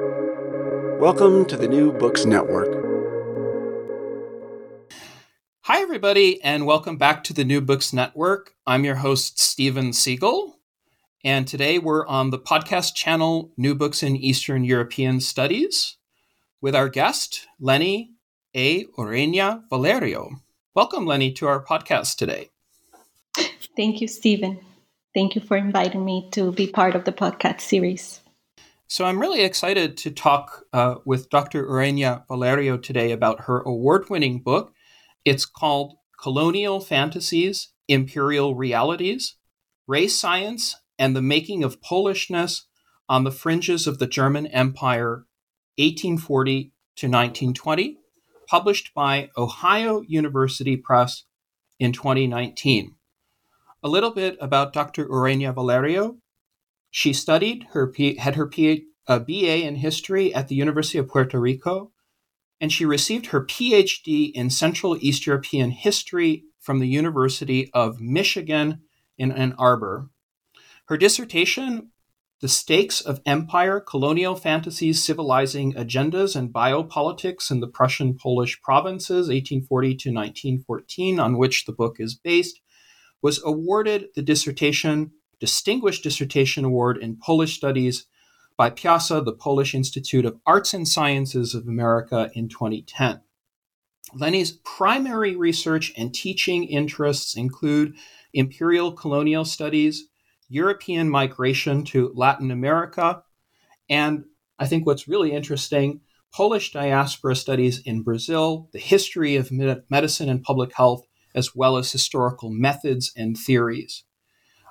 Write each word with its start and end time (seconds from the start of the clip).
Welcome 0.00 1.44
to 1.46 1.56
the 1.56 1.68
New 1.68 1.92
Books 1.92 2.24
Network. 2.24 2.84
Hi, 5.60 5.82
everybody, 5.82 6.42
and 6.42 6.66
welcome 6.66 6.96
back 6.96 7.22
to 7.24 7.32
the 7.32 7.44
New 7.44 7.60
Books 7.60 7.92
Network. 7.92 8.54
I'm 8.66 8.84
your 8.84 8.96
host, 8.96 9.38
Stephen 9.38 9.92
Siegel, 9.92 10.58
and 11.22 11.46
today 11.46 11.78
we're 11.78 12.04
on 12.08 12.30
the 12.30 12.40
podcast 12.40 12.96
channel 12.96 13.52
New 13.56 13.76
Books 13.76 14.02
in 14.02 14.16
Eastern 14.16 14.64
European 14.64 15.20
Studies 15.20 15.96
with 16.60 16.74
our 16.74 16.88
guest, 16.88 17.46
Lenny 17.60 18.14
A. 18.56 18.86
Ureña 18.98 19.62
Valerio. 19.70 20.40
Welcome, 20.74 21.06
Lenny, 21.06 21.30
to 21.34 21.46
our 21.46 21.64
podcast 21.64 22.16
today. 22.16 22.50
Thank 23.76 24.00
you, 24.00 24.08
Stephen. 24.08 24.58
Thank 25.14 25.36
you 25.36 25.40
for 25.40 25.56
inviting 25.56 26.04
me 26.04 26.28
to 26.32 26.50
be 26.50 26.66
part 26.66 26.96
of 26.96 27.04
the 27.04 27.12
podcast 27.12 27.60
series. 27.60 28.20
So 28.86 29.06
I'm 29.06 29.18
really 29.18 29.42
excited 29.42 29.96
to 29.98 30.10
talk 30.10 30.66
uh, 30.72 30.96
with 31.06 31.30
Dr. 31.30 31.66
Ureña 31.66 32.26
Valerio 32.28 32.76
today 32.76 33.12
about 33.12 33.42
her 33.42 33.60
award-winning 33.60 34.42
book. 34.42 34.74
It's 35.24 35.46
called 35.46 35.96
Colonial 36.22 36.80
Fantasies, 36.80 37.72
Imperial 37.88 38.54
Realities, 38.54 39.36
Race 39.86 40.18
Science 40.18 40.76
and 40.98 41.16
the 41.16 41.22
Making 41.22 41.64
of 41.64 41.80
Polishness 41.80 42.66
on 43.08 43.24
the 43.24 43.32
Fringes 43.32 43.86
of 43.86 43.98
the 43.98 44.06
German 44.06 44.46
Empire, 44.48 45.26
1840 45.76 46.72
to 46.96 47.06
1920, 47.06 47.98
published 48.46 48.92
by 48.94 49.30
Ohio 49.36 50.02
University 50.06 50.76
Press 50.76 51.24
in 51.80 51.92
2019. 51.92 52.94
A 53.82 53.88
little 53.88 54.10
bit 54.10 54.36
about 54.40 54.72
Dr. 54.72 55.06
Ureña 55.06 55.54
Valerio. 55.54 56.18
She 56.96 57.12
studied 57.12 57.66
her 57.72 57.92
had 58.18 58.36
her 58.36 58.46
P, 58.46 58.84
uh, 59.08 59.16
a 59.16 59.18
BA 59.18 59.66
in 59.66 59.74
history 59.74 60.32
at 60.32 60.46
the 60.46 60.54
University 60.54 60.96
of 60.96 61.08
Puerto 61.08 61.40
Rico, 61.40 61.90
and 62.60 62.72
she 62.72 62.84
received 62.84 63.26
her 63.26 63.44
PhD 63.44 64.30
in 64.30 64.48
Central 64.48 64.96
East 65.00 65.26
European 65.26 65.72
history 65.72 66.44
from 66.60 66.78
the 66.78 66.86
University 66.86 67.68
of 67.74 68.00
Michigan 68.00 68.82
in 69.18 69.32
Ann 69.32 69.56
Arbor. 69.58 70.08
Her 70.86 70.96
dissertation, 70.96 71.90
The 72.40 72.46
Stakes 72.46 73.00
of 73.00 73.20
Empire, 73.26 73.80
Colonial 73.80 74.36
Fantasies, 74.36 75.02
Civilizing 75.02 75.72
Agendas, 75.72 76.36
and 76.36 76.52
Biopolitics 76.52 77.50
in 77.50 77.58
the 77.58 77.66
Prussian 77.66 78.16
Polish 78.16 78.62
Provinces, 78.62 79.26
1840 79.26 79.88
to 79.88 80.10
1914, 80.10 81.18
on 81.18 81.38
which 81.38 81.64
the 81.64 81.72
book 81.72 81.96
is 81.98 82.14
based, 82.14 82.60
was 83.20 83.42
awarded 83.44 84.10
the 84.14 84.22
dissertation 84.22 85.10
Distinguished 85.40 86.02
Dissertation 86.02 86.64
Award 86.64 86.96
in 86.98 87.16
Polish 87.16 87.56
Studies 87.56 88.06
by 88.56 88.70
PIASA, 88.70 89.24
the 89.24 89.32
Polish 89.32 89.74
Institute 89.74 90.24
of 90.24 90.38
Arts 90.46 90.74
and 90.74 90.86
Sciences 90.86 91.54
of 91.54 91.66
America, 91.66 92.30
in 92.34 92.48
2010. 92.48 93.20
Lenny's 94.14 94.52
primary 94.64 95.34
research 95.34 95.92
and 95.96 96.14
teaching 96.14 96.64
interests 96.64 97.36
include 97.36 97.96
imperial 98.32 98.92
colonial 98.92 99.44
studies, 99.44 100.08
European 100.48 101.10
migration 101.10 101.84
to 101.84 102.12
Latin 102.14 102.50
America, 102.50 103.22
and 103.88 104.24
I 104.58 104.66
think 104.66 104.86
what's 104.86 105.08
really 105.08 105.32
interesting, 105.32 106.00
Polish 106.32 106.72
diaspora 106.72 107.34
studies 107.34 107.80
in 107.80 108.02
Brazil, 108.02 108.68
the 108.72 108.78
history 108.78 109.36
of 109.36 109.50
medicine 109.50 110.28
and 110.28 110.42
public 110.42 110.74
health, 110.74 111.06
as 111.34 111.54
well 111.54 111.76
as 111.76 111.90
historical 111.90 112.50
methods 112.50 113.12
and 113.16 113.36
theories. 113.36 114.04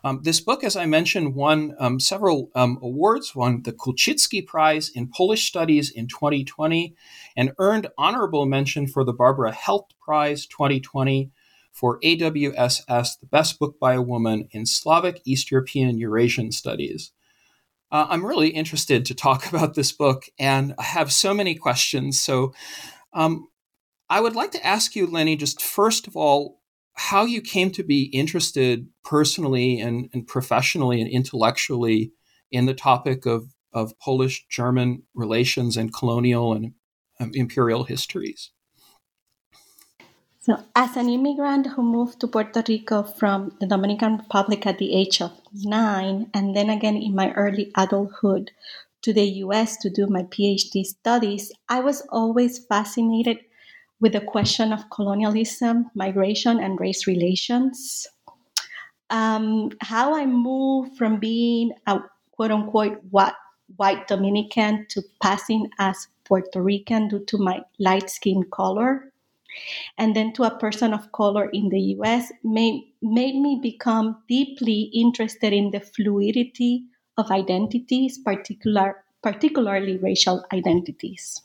Um, 0.05 0.19
this 0.23 0.41
book, 0.41 0.63
as 0.63 0.75
I 0.75 0.85
mentioned, 0.85 1.33
won 1.33 1.75
um, 1.79 1.99
several 1.99 2.51
um, 2.55 2.77
awards, 2.81 3.33
won 3.35 3.63
the 3.63 3.71
Kulczycki 3.71 4.45
Prize 4.45 4.89
in 4.89 5.07
Polish 5.07 5.47
Studies 5.47 5.89
in 5.89 6.07
2020, 6.07 6.93
and 7.37 7.53
earned 7.57 7.87
honorable 7.97 8.45
mention 8.45 8.85
for 8.85 9.05
the 9.05 9.13
Barbara 9.13 9.53
Heldt 9.53 9.93
Prize 10.01 10.45
2020 10.45 11.31
for 11.71 11.99
AWSS, 12.01 13.19
the 13.19 13.25
best 13.31 13.59
book 13.59 13.79
by 13.79 13.94
a 13.94 14.01
woman 14.01 14.47
in 14.51 14.66
Slavic, 14.66 15.22
East 15.25 15.50
European, 15.50 15.97
Eurasian 15.97 16.51
studies. 16.51 17.11
Uh, 17.89 18.07
I'm 18.09 18.25
really 18.25 18.49
interested 18.49 19.05
to 19.05 19.16
talk 19.16 19.47
about 19.53 19.73
this 19.73 19.94
book, 19.94 20.25
and 20.38 20.75
I 20.78 20.83
have 20.83 21.13
so 21.13 21.33
many 21.33 21.55
questions. 21.55 22.22
So, 22.22 22.53
um, 23.13 23.47
I 24.09 24.19
would 24.19 24.35
like 24.35 24.51
to 24.51 24.66
ask 24.66 24.95
you, 24.95 25.07
Lenny, 25.07 25.35
just 25.35 25.61
first 25.61 26.07
of 26.07 26.17
all, 26.17 26.59
how 26.95 27.25
you 27.25 27.41
came 27.41 27.71
to 27.71 27.83
be 27.83 28.03
interested 28.05 28.87
personally 29.03 29.79
and, 29.79 30.09
and 30.13 30.27
professionally 30.27 31.01
and 31.01 31.09
intellectually 31.09 32.11
in 32.51 32.65
the 32.65 32.73
topic 32.73 33.25
of, 33.25 33.53
of 33.73 33.97
Polish 33.99 34.45
German 34.49 35.03
relations 35.13 35.75
and 35.75 35.93
colonial 35.93 36.53
and 36.53 36.73
um, 37.19 37.31
imperial 37.33 37.83
histories. 37.83 38.51
So, 40.41 40.57
as 40.75 40.97
an 40.97 41.07
immigrant 41.07 41.67
who 41.67 41.83
moved 41.83 42.19
to 42.19 42.27
Puerto 42.27 42.63
Rico 42.67 43.03
from 43.03 43.55
the 43.61 43.65
Dominican 43.65 44.17
Republic 44.17 44.65
at 44.67 44.77
the 44.77 44.93
age 44.93 45.21
of 45.21 45.31
nine, 45.53 46.29
and 46.33 46.53
then 46.53 46.69
again 46.69 46.97
in 46.97 47.15
my 47.15 47.31
early 47.31 47.71
adulthood 47.77 48.51
to 49.03 49.13
the 49.13 49.23
US 49.45 49.77
to 49.77 49.89
do 49.89 50.07
my 50.07 50.23
PhD 50.23 50.83
studies, 50.83 51.51
I 51.69 51.79
was 51.79 52.01
always 52.09 52.59
fascinated 52.59 53.39
with 54.03 54.12
the 54.12 54.19
question 54.19 54.74
of 54.74 54.90
colonialism, 54.90 55.90
migration, 55.96 56.59
and 56.59 56.78
race 56.78 57.08
relations. 57.08 58.06
Um, 59.09 59.72
how 59.80 60.14
I 60.14 60.25
moved 60.25 60.97
from 60.97 61.22
being 61.22 61.72
a 61.88 62.02
quote 62.31 62.52
unquote 62.52 63.00
white, 63.12 63.34
white 63.78 64.06
Dominican 64.09 64.86
to 64.90 65.02
passing 65.22 65.69
as 65.80 66.09
Puerto 66.25 66.62
Rican 66.62 67.08
due 67.08 67.24
to 67.28 67.38
my 67.38 67.62
light 67.80 68.09
skin 68.09 68.44
color 68.52 69.14
and 69.97 70.14
then 70.14 70.34
to 70.34 70.44
a 70.44 70.58
person 70.58 70.94
of 70.94 71.14
color 71.14 71.46
in 71.52 71.70
the 71.70 71.80
US 71.96 72.30
made, 72.44 72.84
made 73.02 73.35
me 73.35 73.58
become 73.64 74.22
deeply 74.28 74.91
interested 74.94 75.53
in 75.53 75.72
the 75.72 75.80
fluidity 75.80 76.84
of 77.18 77.31
identities, 77.31 78.18
particular, 78.18 79.06
particularly 79.22 79.96
racial 79.96 80.44
identities. 80.52 81.41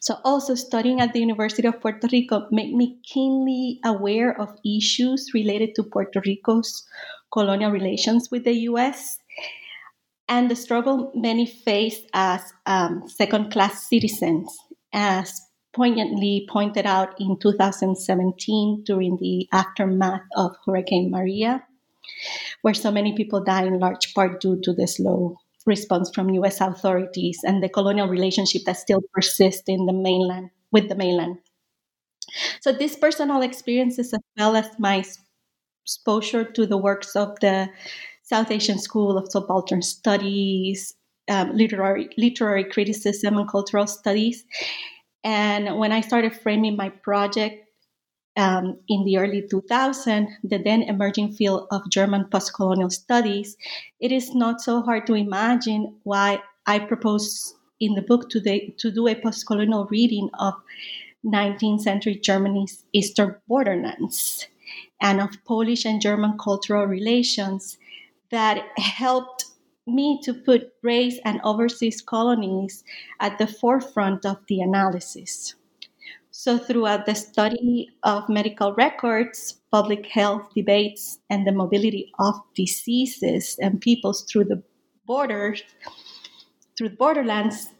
So, 0.00 0.16
also 0.24 0.54
studying 0.54 1.00
at 1.00 1.12
the 1.12 1.20
University 1.20 1.68
of 1.68 1.80
Puerto 1.80 2.08
Rico 2.10 2.46
made 2.50 2.74
me 2.74 2.98
keenly 3.02 3.80
aware 3.84 4.38
of 4.40 4.58
issues 4.64 5.30
related 5.34 5.74
to 5.76 5.82
Puerto 5.82 6.22
Rico's 6.24 6.86
colonial 7.32 7.70
relations 7.70 8.30
with 8.30 8.44
the 8.44 8.54
US 8.70 9.18
and 10.28 10.50
the 10.50 10.56
struggle 10.56 11.10
many 11.14 11.46
faced 11.46 12.06
as 12.12 12.42
um, 12.66 13.08
second 13.08 13.50
class 13.50 13.88
citizens, 13.88 14.56
as 14.92 15.40
poignantly 15.74 16.46
pointed 16.50 16.86
out 16.86 17.18
in 17.20 17.38
2017 17.38 18.82
during 18.84 19.16
the 19.20 19.48
aftermath 19.52 20.22
of 20.36 20.56
Hurricane 20.66 21.10
Maria, 21.10 21.64
where 22.62 22.74
so 22.74 22.90
many 22.90 23.16
people 23.16 23.42
died 23.42 23.66
in 23.66 23.78
large 23.78 24.14
part 24.14 24.40
due 24.40 24.60
to 24.62 24.72
the 24.72 24.86
slow 24.86 25.36
response 25.68 26.10
from 26.12 26.30
US 26.30 26.60
authorities 26.60 27.38
and 27.44 27.62
the 27.62 27.68
colonial 27.68 28.08
relationship 28.08 28.62
that 28.66 28.76
still 28.76 29.02
persists 29.12 29.68
in 29.68 29.86
the 29.86 29.92
mainland 29.92 30.50
with 30.72 30.88
the 30.88 30.96
mainland. 30.96 31.38
So 32.60 32.72
these 32.72 32.96
personal 32.96 33.42
experiences 33.42 34.12
as 34.12 34.20
well 34.36 34.56
as 34.56 34.68
my 34.78 35.04
exposure 35.84 36.44
to 36.44 36.66
the 36.66 36.76
works 36.76 37.14
of 37.14 37.38
the 37.40 37.68
South 38.22 38.50
Asian 38.50 38.78
School 38.78 39.16
of 39.16 39.30
Subaltern 39.30 39.82
Studies, 39.82 40.94
um, 41.30 41.56
literary 41.56 42.08
literary 42.18 42.64
criticism 42.64 43.38
and 43.38 43.48
cultural 43.48 43.86
studies. 43.86 44.44
And 45.24 45.78
when 45.78 45.92
I 45.92 46.00
started 46.00 46.34
framing 46.34 46.76
my 46.76 46.90
project 46.90 47.67
um, 48.38 48.78
in 48.88 49.04
the 49.04 49.18
early 49.18 49.42
2000s, 49.42 50.28
the 50.44 50.58
then 50.58 50.82
emerging 50.82 51.32
field 51.32 51.66
of 51.72 51.90
German 51.90 52.24
postcolonial 52.26 52.90
studies, 52.90 53.56
it 54.00 54.12
is 54.12 54.34
not 54.34 54.60
so 54.60 54.80
hard 54.80 55.06
to 55.08 55.14
imagine 55.14 55.96
why 56.04 56.40
I 56.64 56.78
propose 56.78 57.54
in 57.80 57.94
the 57.94 58.02
book 58.02 58.30
to 58.30 58.40
do 58.40 59.08
a 59.08 59.14
postcolonial 59.16 59.90
reading 59.90 60.30
of 60.38 60.54
19th 61.26 61.80
century 61.80 62.14
Germany's 62.14 62.84
eastern 62.92 63.34
borderlands 63.48 64.46
and 65.00 65.20
of 65.20 65.30
Polish 65.44 65.84
and 65.84 66.00
German 66.00 66.38
cultural 66.38 66.86
relations 66.86 67.76
that 68.30 68.64
helped 68.76 69.46
me 69.86 70.20
to 70.22 70.32
put 70.32 70.74
race 70.82 71.18
and 71.24 71.40
overseas 71.42 72.00
colonies 72.00 72.84
at 73.18 73.38
the 73.38 73.46
forefront 73.46 74.24
of 74.24 74.38
the 74.46 74.60
analysis. 74.60 75.54
So, 76.38 76.56
throughout 76.56 77.04
the 77.04 77.16
study 77.16 77.90
of 78.04 78.28
medical 78.28 78.72
records, 78.74 79.58
public 79.72 80.06
health 80.06 80.54
debates, 80.54 81.18
and 81.28 81.44
the 81.44 81.50
mobility 81.50 82.12
of 82.20 82.36
diseases 82.54 83.58
and 83.60 83.80
peoples 83.80 84.22
through 84.22 84.44
the 84.44 84.62
borders, 85.04 85.64
through 86.76 86.90
the 86.90 86.96
borderlands, 86.96 87.70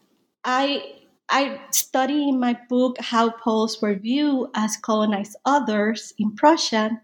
I 0.43 0.97
I 1.29 1.61
study 1.71 2.29
in 2.29 2.41
my 2.41 2.59
book 2.69 2.99
how 2.99 3.31
Poles 3.31 3.81
were 3.81 3.95
viewed 3.95 4.51
as 4.57 4.77
colonized 4.77 5.37
others 5.45 6.13
in 6.19 6.35
Prussia 6.35 7.01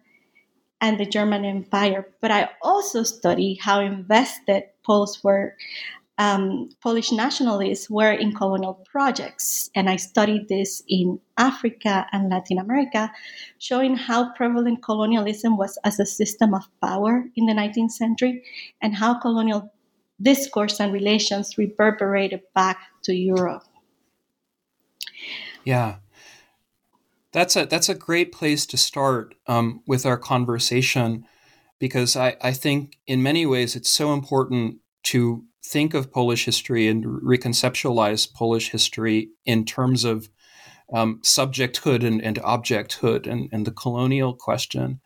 and 0.81 0.99
the 0.99 1.07
German 1.07 1.45
Empire. 1.45 2.09
But 2.21 2.33
I 2.33 2.51
also 2.63 3.05
study 3.05 3.55
how 3.63 3.79
invested 3.79 4.65
Poles 4.85 5.23
were 5.23 5.57
um, 6.19 6.69
Polish 6.81 7.11
nationalists 7.11 7.91
were 7.91 8.13
in 8.13 8.35
colonial 8.35 8.75
projects. 8.91 9.71
And 9.75 9.91
I 9.91 9.97
studied 9.97 10.49
this 10.49 10.83
in 10.89 11.21
Africa 11.37 12.07
and 12.13 12.31
Latin 12.31 12.59
America, 12.59 13.11
showing 13.59 13.97
how 13.97 14.33
prevalent 14.35 14.83
colonialism 14.83 15.57
was 15.57 15.77
as 15.85 15.99
a 15.99 16.07
system 16.07 16.55
of 16.55 16.65
power 16.81 17.25
in 17.35 17.47
the 17.47 17.53
19th 17.53 17.93
century 17.93 18.45
and 18.81 18.95
how 18.95 19.15
colonial 19.15 19.73
discourse 20.23 20.79
and 20.81 20.93
relations 20.93 21.59
reverberated 21.59 22.43
back 22.55 22.79
to 23.03 23.15
Europe. 23.15 23.65
Yeah. 25.65 25.97
That's 27.33 27.57
a 27.57 27.67
that's 27.67 27.89
a 27.89 27.97
great 27.97 28.31
place 28.31 28.65
to 28.67 28.77
start 28.77 29.35
um, 29.49 29.83
with 29.89 30.07
our 30.07 30.17
conversation 30.17 31.27
because 31.81 32.15
I, 32.15 32.37
I 32.41 32.53
think 32.53 32.97
in 33.09 33.25
many 33.25 33.45
ways 33.45 33.75
it's 33.75 33.91
so 33.91 34.13
important 34.13 34.77
to 35.05 35.45
think 35.65 35.95
of 35.95 36.13
Polish 36.13 36.45
history 36.45 36.89
and 36.89 37.05
reconceptualize 37.05 38.33
Polish 38.33 38.71
history 38.71 39.31
in 39.47 39.65
terms 39.65 40.05
of 40.05 40.29
um, 40.93 41.21
subjecthood 41.23 42.05
and, 42.05 42.23
and 42.23 42.37
objecthood 42.37 43.27
and, 43.27 43.49
and 43.51 43.67
the 43.67 43.73
colonial 43.73 44.35
question. 44.35 45.01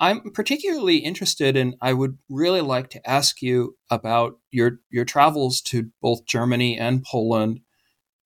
I'm 0.00 0.32
particularly 0.32 0.96
interested 0.96 1.56
in, 1.56 1.76
I 1.80 1.92
would 1.92 2.18
really 2.28 2.62
like 2.62 2.90
to 2.90 3.08
ask 3.08 3.42
you 3.42 3.76
about 3.90 4.38
your, 4.50 4.80
your 4.90 5.04
travels 5.04 5.60
to 5.62 5.90
both 6.00 6.26
Germany 6.26 6.78
and 6.78 7.04
Poland 7.04 7.60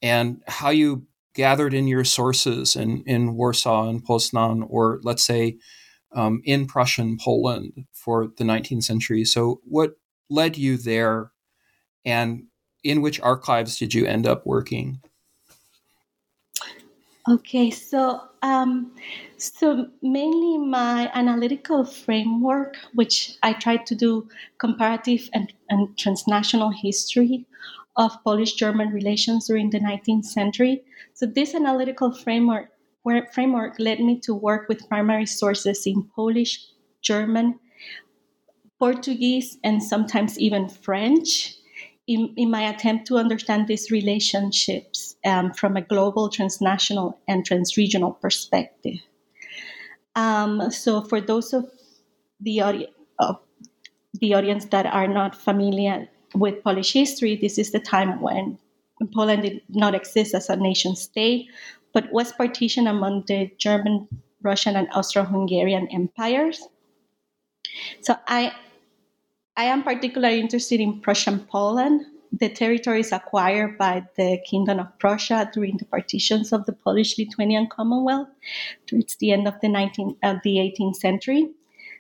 and 0.01 0.43
how 0.47 0.71
you 0.71 1.07
gathered 1.35 1.75
in 1.75 1.87
your 1.87 2.05
sources 2.05 2.75
in, 2.75 3.03
in 3.05 3.35
Warsaw 3.35 3.89
and 3.89 4.05
Poznan, 4.05 4.65
or 4.69 5.01
let's 5.03 5.25
say 5.25 5.59
um, 6.15 6.41
in 6.45 6.67
Prussian 6.67 7.19
Poland 7.21 7.85
for 7.93 8.29
the 8.39 8.45
19th 8.45 8.85
century. 8.85 9.25
So, 9.25 9.61
what 9.65 9.93
led 10.31 10.57
you 10.57 10.77
there 10.77 11.33
and 12.09 12.45
in 12.83 13.03
which 13.03 13.21
archives 13.21 13.79
did 13.79 13.93
you 13.93 14.07
end 14.07 14.27
up 14.27 14.47
working? 14.47 15.01
Okay, 17.29 17.71
so 17.71 18.23
um, 18.41 18.93
so 19.37 19.89
mainly 20.01 20.57
my 20.57 21.11
analytical 21.13 21.85
framework, 21.85 22.77
which 22.95 23.37
I 23.43 23.53
tried 23.53 23.85
to 23.87 23.95
do 23.95 24.29
comparative 24.57 25.29
and, 25.35 25.53
and 25.69 25.97
transnational 25.99 26.71
history 26.71 27.45
of 27.97 28.13
Polish-German 28.25 28.89
relations 28.91 29.47
during 29.47 29.69
the 29.69 29.81
19th 29.81 30.25
century. 30.25 30.83
So 31.13 31.27
this 31.27 31.55
analytical 31.55 32.13
framework 32.13 32.71
framework 33.33 33.79
led 33.79 34.01
me 34.01 34.21
to 34.21 34.35
work 34.35 34.69
with 34.69 34.89
primary 34.89 35.27
sources 35.27 35.87
in 35.87 36.05
Polish, 36.15 36.65
German, 37.03 37.59
Portuguese, 38.79 39.59
and 39.65 39.83
sometimes 39.83 40.39
even 40.39 40.69
French 40.69 41.58
in, 42.09 42.33
in 42.37 42.51
my 42.51 42.63
attempt 42.63 43.07
to 43.07 43.19
understand 43.19 43.69
these 43.69 43.91
relationships 43.91 45.15
um, 45.27 45.53
from 45.53 45.77
a 45.77 45.83
global, 45.83 46.31
transnational, 46.31 47.19
and 47.29 47.47
transregional 47.47 48.19
perspective. 48.19 48.97
Um, 50.17 50.71
so, 50.71 51.03
for 51.03 51.21
those 51.21 51.53
of 51.53 51.71
the, 52.41 52.63
audi- 52.63 52.89
of 53.19 53.39
the 54.15 54.35
audience 54.35 54.65
that 54.67 54.87
are 54.87 55.07
not 55.07 55.37
familiar 55.37 56.09
with 56.35 56.65
Polish 56.65 56.95
history, 56.95 57.37
this 57.37 57.59
is 57.59 57.73
the 57.73 57.79
time 57.79 58.23
when 58.23 58.59
Poland 59.15 59.43
did 59.43 59.61
not 59.69 59.95
exist 59.95 60.35
as 60.35 60.49
a 60.49 60.57
nation 60.57 60.97
state, 60.97 61.47
but 61.93 62.11
was 62.11 62.33
partitioned 62.33 62.89
among 62.89 63.25
the 63.29 63.51
German, 63.59 64.09
Russian, 64.43 64.77
and 64.77 64.89
Austro-Hungarian 64.95 65.89
empires. 65.93 66.67
So 68.01 68.17
I 68.27 68.53
I 69.59 69.65
am 69.65 69.83
particularly 69.83 70.39
interested 70.39 70.79
in 70.79 71.01
Prussian 71.01 71.41
Poland. 71.41 72.07
The 72.31 72.49
territories 72.49 73.11
acquired 73.11 73.77
by 73.77 74.05
the 74.17 74.39
Kingdom 74.49 74.79
of 74.79 74.97
Prussia 75.01 75.51
during 75.53 75.79
the 75.79 75.85
partitions 75.85 76.53
of 76.53 76.65
the 76.65 76.73
Polish-Lithuanian 76.73 77.67
Commonwealth 77.67 78.29
towards 78.87 79.17
the 79.17 79.33
end 79.33 79.49
of 79.49 79.55
the 79.61 79.67
19th 79.67 80.17
of 80.23 80.37
the 80.45 80.59
18th 80.59 80.95
century. 80.95 81.51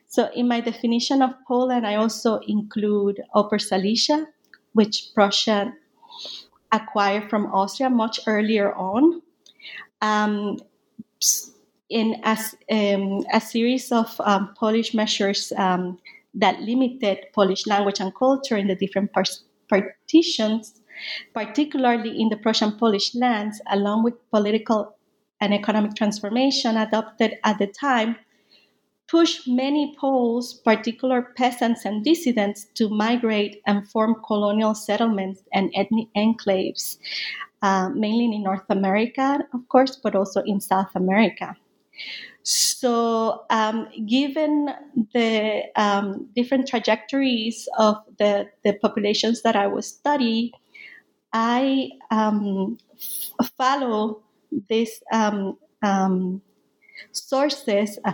So, 0.06 0.31
in 0.37 0.46
my 0.46 0.60
definition 0.60 1.20
of 1.20 1.34
Poland, 1.49 1.84
I 1.84 1.96
also 1.96 2.38
include 2.46 3.25
Upper 3.34 3.58
Silesia, 3.58 4.28
which 4.75 5.08
Prussia 5.12 5.75
acquired 6.70 7.28
from 7.28 7.46
Austria 7.46 7.90
much 7.90 8.20
earlier 8.28 8.72
on. 8.75 9.20
Um, 10.00 10.58
in 11.90 12.20
as, 12.22 12.55
um, 12.70 13.25
a 13.32 13.40
series 13.40 13.90
of 13.90 14.14
um, 14.20 14.55
Polish 14.55 14.94
measures 14.94 15.52
um, 15.56 15.99
that 16.34 16.60
limited 16.60 17.26
Polish 17.34 17.66
language 17.66 18.00
and 18.00 18.14
culture 18.14 18.56
in 18.56 18.66
the 18.66 18.76
different 18.76 19.10
partitions, 19.69 20.80
particularly 21.34 22.20
in 22.20 22.28
the 22.28 22.36
Prussian 22.36 22.72
Polish 22.72 23.14
lands, 23.14 23.60
along 23.70 24.04
with 24.04 24.14
political 24.30 24.96
and 25.40 25.54
economic 25.54 25.94
transformation 25.94 26.76
adopted 26.76 27.38
at 27.44 27.58
the 27.58 27.66
time, 27.66 28.16
pushed 29.08 29.48
many 29.48 29.96
Poles, 29.98 30.54
particular 30.54 31.22
peasants 31.36 31.84
and 31.84 32.04
dissidents, 32.04 32.66
to 32.74 32.88
migrate 32.88 33.62
and 33.66 33.88
form 33.88 34.16
colonial 34.26 34.74
settlements 34.74 35.42
and 35.52 35.72
ethnic 35.74 36.08
enclaves, 36.16 36.98
uh, 37.62 37.88
mainly 37.88 38.26
in 38.26 38.42
North 38.42 38.69
America, 38.69 39.38
of 39.54 39.66
course, 39.69 39.96
but 39.96 40.14
also 40.14 40.42
in 40.42 40.60
South 40.60 40.90
America. 40.94 41.56
So, 42.78 43.42
um, 43.50 43.88
given 44.06 44.70
the 45.12 45.64
um, 45.75 46.28
different 46.36 46.69
trajectories 46.69 47.69
of 47.76 47.96
the, 48.20 48.46
the 48.62 48.75
populations 48.75 49.42
that 49.42 49.56
I 49.56 49.66
will 49.66 49.82
study, 49.82 50.52
I 51.32 51.90
um, 52.12 52.78
f- 52.94 53.50
follow 53.58 54.22
these 54.69 55.02
um, 55.12 55.58
um, 55.82 56.40
sources. 57.10 57.98
Uh, 58.04 58.12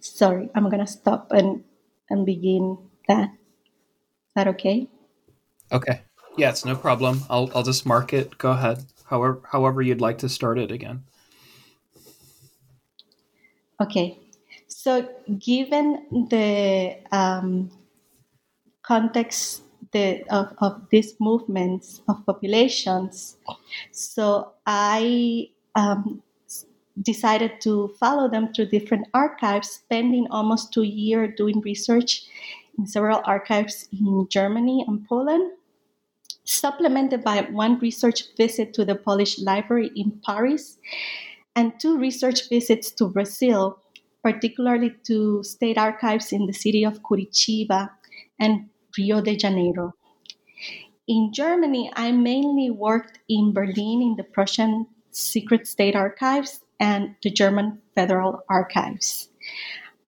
sorry, 0.00 0.50
I'm 0.56 0.68
going 0.68 0.84
to 0.84 0.90
stop 0.90 1.30
and, 1.30 1.62
and 2.10 2.26
begin 2.26 2.76
that. 3.06 3.30
Is 3.30 4.32
that 4.34 4.48
okay? 4.48 4.88
Okay. 5.70 6.00
Yeah, 6.36 6.50
it's 6.50 6.64
no 6.64 6.74
problem. 6.74 7.22
I'll, 7.30 7.52
I'll 7.54 7.62
just 7.62 7.86
mark 7.86 8.12
it. 8.12 8.36
Go 8.36 8.50
ahead. 8.50 8.84
However, 9.04 9.42
however 9.52 9.80
you'd 9.80 10.00
like 10.00 10.18
to 10.18 10.28
start 10.28 10.58
it 10.58 10.72
again. 10.72 11.04
Okay, 13.82 14.16
so 14.68 15.08
given 15.40 16.06
the 16.30 16.98
um, 17.10 17.68
context 18.82 19.62
the, 19.90 20.22
of, 20.30 20.54
of 20.58 20.86
these 20.90 21.16
movements 21.18 22.00
of 22.06 22.24
populations, 22.24 23.38
so 23.90 24.52
I 24.64 25.48
um, 25.74 26.22
decided 27.02 27.60
to 27.62 27.88
follow 27.98 28.30
them 28.30 28.54
through 28.54 28.66
different 28.66 29.08
archives, 29.14 29.70
spending 29.70 30.28
almost 30.30 30.72
two 30.72 30.84
years 30.84 31.34
doing 31.36 31.60
research 31.62 32.22
in 32.78 32.86
several 32.86 33.20
archives 33.24 33.88
in 33.90 34.28
Germany 34.28 34.84
and 34.86 35.04
Poland, 35.08 35.50
supplemented 36.44 37.24
by 37.24 37.40
one 37.50 37.80
research 37.80 38.36
visit 38.36 38.74
to 38.74 38.84
the 38.84 38.94
Polish 38.94 39.40
Library 39.40 39.90
in 39.96 40.20
Paris 40.24 40.78
and 41.54 41.78
two 41.78 41.98
research 41.98 42.48
visits 42.48 42.90
to 42.92 43.08
Brazil, 43.08 43.78
particularly 44.22 44.94
to 45.04 45.42
state 45.42 45.78
archives 45.78 46.32
in 46.32 46.46
the 46.46 46.52
city 46.52 46.84
of 46.84 47.02
Curitiba 47.02 47.90
and 48.38 48.68
Rio 48.96 49.20
de 49.20 49.36
Janeiro. 49.36 49.94
In 51.08 51.32
Germany, 51.32 51.90
I 51.94 52.12
mainly 52.12 52.70
worked 52.70 53.18
in 53.28 53.52
Berlin 53.52 54.00
in 54.02 54.14
the 54.16 54.24
Prussian 54.24 54.86
Secret 55.10 55.66
State 55.66 55.96
Archives 55.96 56.60
and 56.78 57.16
the 57.22 57.30
German 57.30 57.82
Federal 57.94 58.44
Archives. 58.48 59.28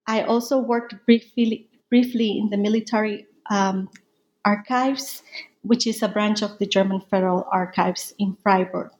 I 0.07 0.23
also 0.23 0.59
worked 0.59 0.95
briefly, 1.05 1.67
briefly 1.89 2.37
in 2.37 2.49
the 2.49 2.57
military 2.57 3.27
um, 3.49 3.89
archives, 4.45 5.23
which 5.63 5.85
is 5.85 6.01
a 6.01 6.07
branch 6.07 6.41
of 6.41 6.57
the 6.59 6.65
German 6.65 7.01
Federal 7.01 7.45
Archives 7.51 8.13
in 8.17 8.37
Freiburg. 8.41 8.91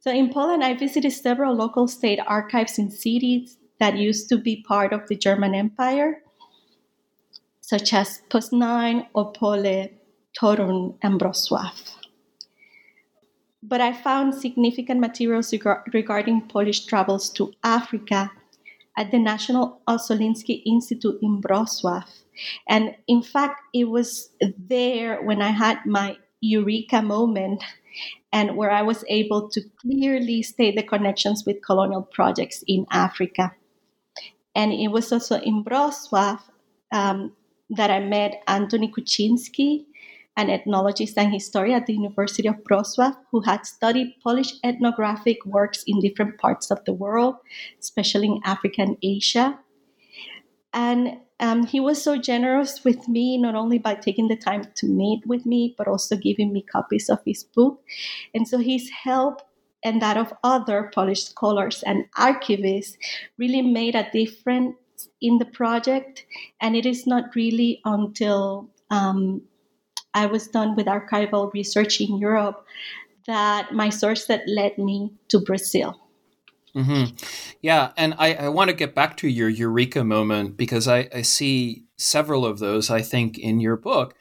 So 0.00 0.10
in 0.10 0.32
Poland, 0.32 0.64
I 0.64 0.74
visited 0.74 1.12
several 1.12 1.54
local 1.54 1.88
state 1.88 2.20
archives 2.26 2.78
in 2.78 2.90
cities 2.90 3.56
that 3.82 3.98
used 3.98 4.28
to 4.28 4.38
be 4.38 4.62
part 4.62 4.92
of 4.92 5.08
the 5.08 5.16
German 5.16 5.56
Empire, 5.56 6.22
such 7.60 7.92
as 7.92 8.22
Poznań, 8.30 9.08
Opole, 9.12 9.90
Torun, 10.38 10.94
and 11.02 11.20
Wrocław. 11.20 11.74
But 13.60 13.80
I 13.80 13.92
found 13.92 14.36
significant 14.36 15.00
materials 15.00 15.52
regarding 15.92 16.42
Polish 16.42 16.86
travels 16.86 17.28
to 17.30 17.52
Africa 17.64 18.30
at 18.96 19.10
the 19.10 19.18
National 19.18 19.80
Ossoliński 19.88 20.62
Institute 20.64 21.18
in 21.20 21.42
Wrocław. 21.42 22.04
And 22.68 22.94
in 23.08 23.20
fact, 23.20 23.62
it 23.74 23.88
was 23.88 24.30
there 24.68 25.20
when 25.22 25.42
I 25.42 25.50
had 25.50 25.78
my 25.86 26.18
eureka 26.40 27.02
moment 27.02 27.64
and 28.32 28.56
where 28.56 28.70
I 28.70 28.82
was 28.82 29.04
able 29.08 29.48
to 29.48 29.60
clearly 29.80 30.42
state 30.42 30.76
the 30.76 30.84
connections 30.84 31.44
with 31.44 31.66
colonial 31.66 32.02
projects 32.02 32.62
in 32.68 32.86
Africa. 32.92 33.56
And 34.54 34.72
it 34.72 34.88
was 34.88 35.12
also 35.12 35.40
in 35.40 35.64
Wrocław 35.64 36.40
um, 36.92 37.32
that 37.70 37.90
I 37.90 38.00
met 38.00 38.42
Antoni 38.46 38.90
Kuczynski, 38.90 39.86
an 40.36 40.48
ethnologist 40.48 41.16
and 41.16 41.32
historian 41.32 41.80
at 41.80 41.86
the 41.86 41.94
University 41.94 42.48
of 42.48 42.56
Wrocław 42.64 43.16
who 43.30 43.40
had 43.40 43.66
studied 43.66 44.14
Polish 44.22 44.54
ethnographic 44.64 45.44
works 45.44 45.84
in 45.86 46.00
different 46.00 46.38
parts 46.38 46.70
of 46.70 46.84
the 46.84 46.92
world, 46.92 47.36
especially 47.80 48.28
in 48.28 48.40
Africa 48.44 48.82
and 48.82 48.96
Asia. 49.02 49.58
And 50.72 51.18
um, 51.38 51.66
he 51.66 51.80
was 51.80 52.02
so 52.02 52.16
generous 52.16 52.84
with 52.84 53.08
me, 53.08 53.36
not 53.36 53.54
only 53.54 53.78
by 53.78 53.94
taking 53.94 54.28
the 54.28 54.36
time 54.36 54.64
to 54.76 54.86
meet 54.86 55.26
with 55.26 55.44
me, 55.44 55.74
but 55.76 55.88
also 55.88 56.16
giving 56.16 56.52
me 56.52 56.62
copies 56.62 57.10
of 57.10 57.18
his 57.26 57.44
book. 57.44 57.82
And 58.32 58.46
so 58.46 58.58
his 58.58 58.88
help 58.90 59.42
and 59.84 60.00
that 60.02 60.16
of 60.16 60.32
other 60.44 60.90
Polish 60.94 61.24
scholars 61.24 61.82
and 61.82 62.04
archivists 62.16 62.96
really 63.38 63.62
made 63.62 63.94
a 63.94 64.08
difference 64.12 64.76
in 65.20 65.38
the 65.38 65.44
project. 65.44 66.24
And 66.60 66.76
it 66.76 66.86
is 66.86 67.06
not 67.06 67.34
really 67.34 67.80
until 67.84 68.70
um, 68.90 69.42
I 70.14 70.26
was 70.26 70.48
done 70.48 70.76
with 70.76 70.86
archival 70.86 71.52
research 71.52 72.00
in 72.00 72.18
Europe 72.18 72.66
that 73.26 73.72
my 73.72 73.88
source 73.88 74.26
that 74.26 74.42
led 74.46 74.78
me 74.78 75.12
to 75.28 75.40
Brazil. 75.40 75.98
Mm-hmm. 76.74 77.14
Yeah, 77.60 77.92
and 77.96 78.14
I, 78.18 78.34
I 78.34 78.48
want 78.48 78.70
to 78.70 78.76
get 78.76 78.94
back 78.94 79.16
to 79.18 79.28
your 79.28 79.48
eureka 79.48 80.04
moment 80.04 80.56
because 80.56 80.88
I, 80.88 81.08
I 81.14 81.22
see 81.22 81.84
several 81.98 82.46
of 82.46 82.58
those, 82.58 82.90
I 82.90 83.02
think, 83.02 83.38
in 83.38 83.60
your 83.60 83.76
book. 83.76 84.14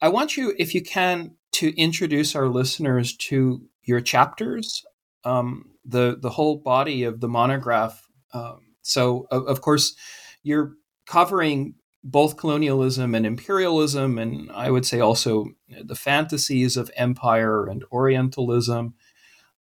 I 0.00 0.08
want 0.08 0.36
you, 0.36 0.54
if 0.58 0.74
you 0.74 0.82
can, 0.82 1.36
to 1.52 1.74
introduce 1.80 2.36
our 2.36 2.48
listeners 2.48 3.16
to 3.16 3.62
your 3.82 4.02
chapters, 4.02 4.84
um, 5.26 5.72
the 5.84 6.16
the 6.20 6.30
whole 6.30 6.56
body 6.56 7.04
of 7.04 7.20
the 7.20 7.28
monograph. 7.28 8.06
Um, 8.32 8.60
so, 8.82 9.26
of, 9.30 9.46
of 9.46 9.60
course, 9.60 9.94
you're 10.42 10.72
covering 11.06 11.74
both 12.04 12.36
colonialism 12.36 13.14
and 13.14 13.26
imperialism, 13.26 14.18
and 14.18 14.50
I 14.52 14.70
would 14.70 14.86
say 14.86 15.00
also 15.00 15.46
the 15.68 15.96
fantasies 15.96 16.76
of 16.76 16.90
empire 16.96 17.66
and 17.66 17.84
Orientalism. 17.90 18.94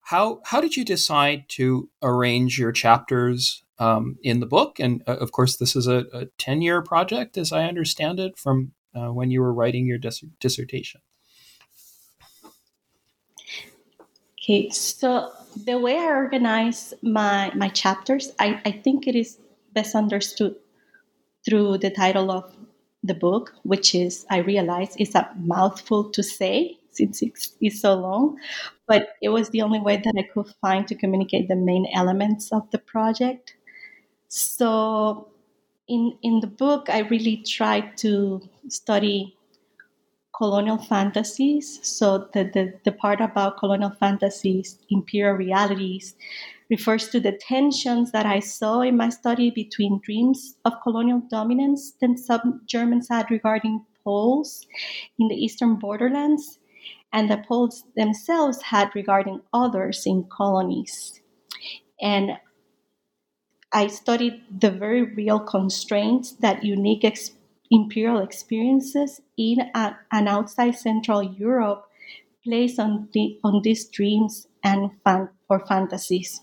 How 0.02 0.42
how 0.46 0.62
did 0.62 0.78
you 0.78 0.86
decide 0.86 1.50
to 1.50 1.90
arrange 2.04 2.60
your 2.60 2.72
chapters 2.72 3.64
um, 3.80 4.18
in 4.22 4.40
the 4.40 4.46
book? 4.46 4.80
And 4.80 5.02
uh, 5.08 5.18
of 5.18 5.32
course, 5.32 5.58
this 5.58 5.76
is 5.76 5.88
a 5.88 6.28
ten 6.38 6.62
year 6.62 6.84
project, 6.84 7.38
as 7.38 7.52
I 7.52 7.64
understand 7.64 8.20
it, 8.20 8.38
from 8.38 8.74
uh, 8.94 9.12
when 9.12 9.32
you 9.32 9.42
were 9.42 9.54
writing 9.54 9.88
your 9.88 9.98
dis- 9.98 10.24
dissertation. 10.40 11.02
Okay, 14.40 14.70
so 14.70 15.32
the 15.56 15.80
way 15.80 15.98
I 15.98 16.08
organize 16.08 16.94
my 17.02 17.52
my 17.56 17.70
chapters, 17.70 18.34
I, 18.40 18.62
I 18.66 18.72
think 18.72 19.08
it 19.08 19.16
is 19.16 19.40
best 19.74 19.96
understood 19.96 20.56
through 21.46 21.78
the 21.80 21.90
title 21.90 22.32
of 22.32 22.56
the 23.04 23.14
book, 23.14 23.54
which 23.64 23.94
is, 23.96 24.26
I 24.30 24.38
realize, 24.40 24.96
is 24.98 25.16
a 25.16 25.30
mouthful 25.38 26.10
to 26.12 26.24
say 26.24 26.78
since 26.92 27.22
it's 27.62 27.82
so 27.82 27.94
long, 27.96 28.38
but 28.88 29.10
it 29.22 29.30
was 29.30 29.50
the 29.50 29.62
only 29.62 29.80
way 29.80 29.98
that 29.98 30.14
I 30.18 30.24
could 30.24 30.48
find 30.62 30.88
to 30.88 30.96
communicate 30.96 31.48
the 31.50 31.56
main 31.56 31.88
elements 31.94 32.52
of 32.54 32.70
the 32.72 32.80
project. 32.80 33.56
So, 34.30 35.30
in 35.88 36.18
in 36.22 36.40
the 36.42 36.48
book, 36.48 36.90
I 36.90 37.00
really 37.00 37.38
tried 37.38 37.98
to 37.98 38.42
study 38.70 39.38
colonial 40.38 40.78
fantasies. 40.78 41.80
So 41.84 42.30
the, 42.34 42.44
the, 42.44 42.74
the 42.84 42.92
part 42.92 43.22
about 43.22 43.58
colonial 43.58 43.92
fantasies, 43.92 44.80
imperial 44.90 45.36
realities, 45.36 46.16
refers 46.70 47.10
to 47.10 47.20
the 47.20 47.32
tensions 47.32 48.12
that 48.12 48.26
I 48.26 48.40
saw 48.40 48.82
in 48.82 48.98
my 48.98 49.10
study 49.10 49.52
between 49.52 50.02
dreams 50.04 50.58
of 50.66 50.74
colonial 50.84 51.22
dominance 51.30 51.94
that 52.02 52.18
some 52.20 52.62
Germans 52.66 53.10
had 53.10 53.30
regarding 53.32 53.86
Poles 54.04 54.68
in 55.18 55.28
the 55.30 55.36
eastern 55.36 55.76
borderlands 55.76 56.60
and 57.14 57.30
the 57.30 57.38
Poles 57.48 57.84
themselves 57.96 58.62
had 58.62 58.94
regarding 58.96 59.42
others 59.54 60.06
in 60.06 60.26
colonies. 60.26 61.22
And 62.02 62.38
I 63.72 63.88
studied 63.88 64.42
the 64.60 64.72
very 64.72 65.04
real 65.04 65.40
constraints 65.40 66.32
that 66.38 66.64
unique 66.64 67.04
ex- 67.06 67.32
imperial 67.72 68.20
experiences 68.20 69.22
in 69.38 69.60
a, 69.74 69.96
an 70.12 70.28
outside 70.28 70.76
Central 70.76 71.24
Europe 71.24 71.90
place 72.44 72.78
on, 72.80 73.10
the, 73.14 73.40
on 73.44 73.62
these 73.64 73.86
dreams 73.90 74.48
and 74.64 74.92
fan, 75.04 75.30
or 75.50 75.66
fantasies. 75.66 76.42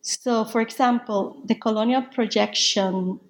So, 0.00 0.44
for 0.44 0.60
example, 0.60 1.42
the 1.44 1.54
colonial 1.54 2.02
projection 2.02 3.20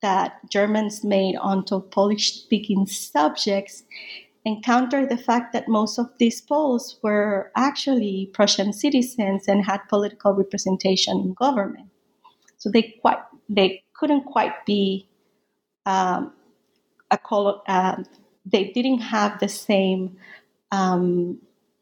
that 0.00 0.40
Germans 0.50 1.04
made 1.04 1.36
onto 1.36 1.80
Polish 1.80 2.32
speaking 2.34 2.86
subjects 2.86 3.84
encountered 4.44 5.10
the 5.10 5.18
fact 5.18 5.52
that 5.52 5.68
most 5.68 5.98
of 5.98 6.06
these 6.18 6.40
Poles 6.40 6.98
were 7.02 7.50
actually 7.56 8.30
Prussian 8.32 8.72
citizens 8.72 9.46
and 9.48 9.64
had 9.64 9.80
political 9.88 10.32
representation 10.32 11.18
in 11.18 11.34
government. 11.34 11.88
So 12.56 12.70
they 12.70 12.94
quite 13.00 13.18
they 13.48 13.82
couldn't 13.94 14.24
quite 14.24 14.64
be 14.66 15.07
um, 15.88 16.32
a 17.10 17.18
uh, 17.66 18.02
they 18.44 18.64
didn't 18.72 19.00
have 19.00 19.40
the 19.40 19.48
same 19.48 20.18
um, 20.70 21.38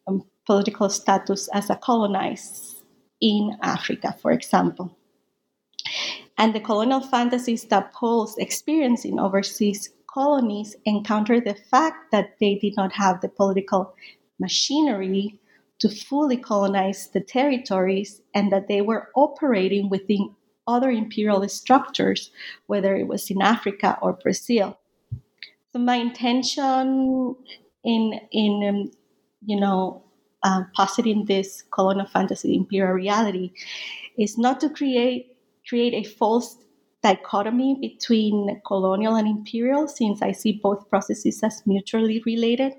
um, 0.07 0.23
political 0.47 0.89
status 0.89 1.49
as 1.53 1.71
a 1.71 1.77
colonized 1.77 2.85
in 3.21 3.57
Africa, 3.63 4.15
for 4.23 4.31
example. 4.31 4.97
And 6.39 6.55
the 6.55 6.61
colonial 6.61 7.01
fantasies 7.01 7.65
that 7.65 7.93
Poles 7.93 8.37
experienced 8.39 9.05
in 9.05 9.19
overseas 9.19 9.91
colonies 10.13 10.77
encountered 10.85 11.45
the 11.45 11.59
fact 11.71 12.13
that 12.13 12.37
they 12.41 12.55
did 12.57 12.75
not 12.77 12.93
have 12.93 13.21
the 13.21 13.29
political 13.29 13.95
machinery 14.39 15.39
to 15.81 15.89
fully 15.89 16.37
colonize 16.37 17.09
the 17.09 17.21
territories 17.21 18.23
and 18.35 18.53
that 18.53 18.69
they 18.69 18.81
were 18.81 19.09
operating 19.15 19.89
within 19.91 20.35
other 20.67 20.91
imperial 20.91 21.47
structures, 21.49 22.31
whether 22.67 22.97
it 22.97 23.07
was 23.07 23.31
in 23.31 23.43
Africa 23.43 23.99
or 24.03 24.15
Brazil. 24.15 24.79
So 25.73 25.79
my 25.79 25.97
intention 25.97 27.37
in 27.85 28.21
in 28.33 28.69
um, 28.69 28.91
you 29.45 29.59
know 29.59 30.03
uh, 30.43 30.63
positing 30.75 31.25
this 31.25 31.63
colonial 31.71 32.07
fantasy 32.07 32.55
imperial 32.55 32.93
reality 32.93 33.53
is 34.19 34.37
not 34.37 34.61
to 34.61 34.69
create 34.69 35.37
create 35.69 35.95
a 35.95 36.09
false 36.09 36.59
dichotomy 37.03 37.77
between 37.81 38.61
colonial 38.67 39.15
and 39.15 39.29
imperial 39.29 39.87
since 39.87 40.23
i 40.23 40.33
see 40.33 40.61
both 40.63 40.89
processes 40.91 41.43
as 41.43 41.63
mutually 41.67 42.23
related 42.27 42.73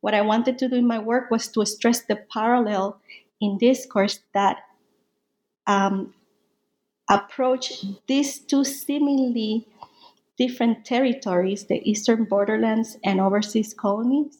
what 0.00 0.14
i 0.14 0.20
wanted 0.20 0.58
to 0.58 0.68
do 0.68 0.76
in 0.76 0.86
my 0.86 0.98
work 0.98 1.30
was 1.30 1.48
to 1.48 1.64
stress 1.64 2.02
the 2.02 2.16
parallel 2.32 3.00
in 3.40 3.58
discourse 3.58 4.20
that 4.34 4.58
um, 5.66 6.14
approach 7.12 7.84
these 8.08 8.40
two 8.40 8.64
seemingly 8.64 9.68
different 10.38 10.84
territories 10.84 11.66
the 11.66 11.80
eastern 11.90 12.24
borderlands 12.24 12.98
and 13.04 13.20
overseas 13.20 13.74
colonies 13.74 14.38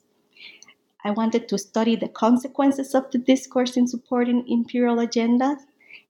I 1.05 1.11
wanted 1.11 1.49
to 1.49 1.59
study 1.59 1.97
the 1.97 2.09
consequences 2.09 2.95
of 2.95 3.11
the 3.11 3.19
discourse 3.19 3.76
in 3.76 3.88
supporting 3.88 4.47
imperial 4.49 4.97
agendas 4.97 5.59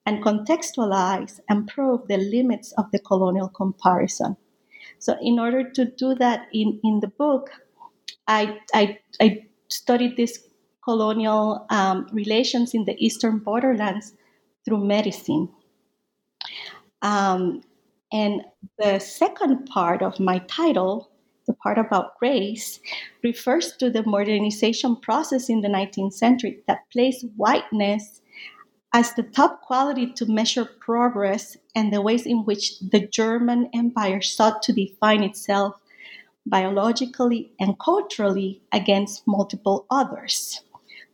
and 0.07 0.23
contextualize 0.23 1.41
and 1.49 1.69
prove 1.69 2.09
the 2.09 2.19
limits 2.19 2.73
of 2.73 2.91
the 2.93 2.99
colonial 2.99 3.49
comparison. 3.49 4.37
So, 4.99 5.17
in 5.23 5.39
order 5.39 5.69
to 5.71 5.85
do 5.87 6.15
that 6.17 6.49
in, 6.53 6.81
in 6.85 7.01
the 7.01 7.09
book, 7.09 7.51
I, 8.29 8.59
I, 8.75 8.99
I 9.21 9.47
studied 9.69 10.17
these 10.17 10.39
colonial 10.85 11.67
um, 11.71 12.09
relations 12.13 12.75
in 12.75 12.85
the 12.85 12.97
eastern 13.05 13.39
borderlands 13.39 14.15
through 14.65 14.85
medicine. 14.85 15.49
Um, 17.03 17.63
and 18.13 18.43
the 18.79 18.99
second 18.99 19.67
part 19.67 20.03
of 20.03 20.21
my 20.21 20.39
title 20.41 21.13
the 21.47 21.53
part 21.55 21.79
about 21.79 22.15
race, 22.21 22.81
refers 23.23 23.77
to 23.77 23.91
the 23.91 24.05
modernization 24.05 24.97
process 24.97 25.49
in 25.49 25.61
the 25.61 25.69
19th 25.69 26.15
century 26.15 26.63
that 26.67 26.91
placed 26.93 27.27
whiteness 27.37 28.21
as 28.95 29.15
the 29.15 29.23
top 29.23 29.63
quality 29.63 30.13
to 30.13 30.27
measure 30.27 30.65
progress 30.65 31.57
and 31.75 31.93
the 31.93 32.03
ways 32.03 32.27
in 32.27 32.45
which 32.45 32.79
the 32.81 33.07
German 33.09 33.71
Empire 33.75 34.21
sought 34.21 34.63
to 34.63 34.73
define 34.73 35.23
itself 35.23 35.75
biologically 36.45 37.53
and 37.59 37.79
culturally 37.79 38.61
against 38.73 39.23
multiple 39.27 39.87
others. 39.91 40.61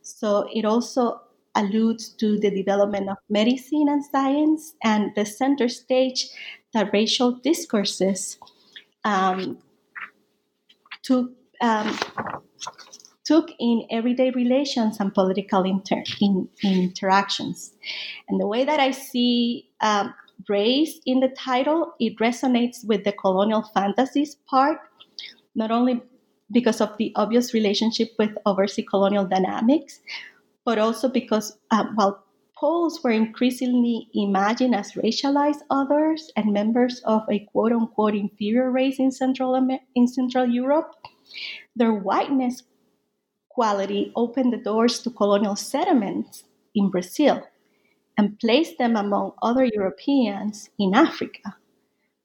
So 0.01 0.49
it 0.53 0.65
also 0.65 1.21
alludes 1.55 2.09
to 2.09 2.39
the 2.39 2.51
development 2.51 3.09
of 3.09 3.17
medicine 3.29 3.87
and 3.89 4.03
science 4.05 4.75
and 4.83 5.11
the 5.15 5.25
center 5.25 5.67
stage 5.67 6.27
that 6.73 6.91
racial 6.93 7.31
discourses 7.43 8.37
um, 9.03 9.57
took 11.03 11.31
um, 11.61 11.97
took 13.25 13.51
in 13.59 13.85
everyday 13.91 14.31
relations 14.31 14.99
and 14.99 15.13
political 15.13 15.63
inter- 15.63 16.03
in, 16.19 16.49
interactions. 16.63 17.73
And 18.27 18.39
the 18.39 18.47
way 18.47 18.65
that 18.65 18.79
I 18.79 18.89
see 18.91 19.69
um, 19.81 20.13
race 20.47 20.99
in 21.05 21.19
the 21.19 21.29
title, 21.29 21.93
it 21.99 22.17
resonates 22.17 22.83
with 22.83 23.03
the 23.03 23.11
colonial 23.11 23.61
fantasies 23.73 24.35
part, 24.49 24.79
not 25.53 25.69
only 25.69 26.01
because 26.51 26.81
of 26.81 26.97
the 26.97 27.11
obvious 27.15 27.53
relationship 27.53 28.09
with 28.17 28.31
overseas 28.47 28.85
colonial 28.89 29.25
dynamics, 29.25 29.99
but 30.69 30.77
also 30.77 31.09
because 31.09 31.57
um, 31.71 31.95
while 31.95 32.23
Poles 32.55 33.03
were 33.03 33.09
increasingly 33.09 34.07
imagined 34.13 34.75
as 34.75 34.91
racialized 34.91 35.61
others 35.71 36.29
and 36.35 36.53
members 36.53 37.01
of 37.05 37.23
a 37.27 37.39
quote 37.51 37.71
unquote 37.71 38.13
inferior 38.13 38.69
race 38.69 38.99
in 38.99 39.11
Central, 39.11 39.55
Amer- 39.55 39.79
in 39.95 40.07
Central 40.07 40.45
Europe, 40.45 40.93
their 41.75 41.91
whiteness 41.91 42.61
quality 43.49 44.11
opened 44.15 44.53
the 44.53 44.57
doors 44.57 44.99
to 44.99 45.09
colonial 45.09 45.55
settlements 45.55 46.43
in 46.75 46.91
Brazil 46.91 47.41
and 48.15 48.37
placed 48.37 48.77
them 48.77 48.95
among 48.95 49.31
other 49.41 49.65
Europeans 49.73 50.69
in 50.77 50.93
Africa. 50.93 51.55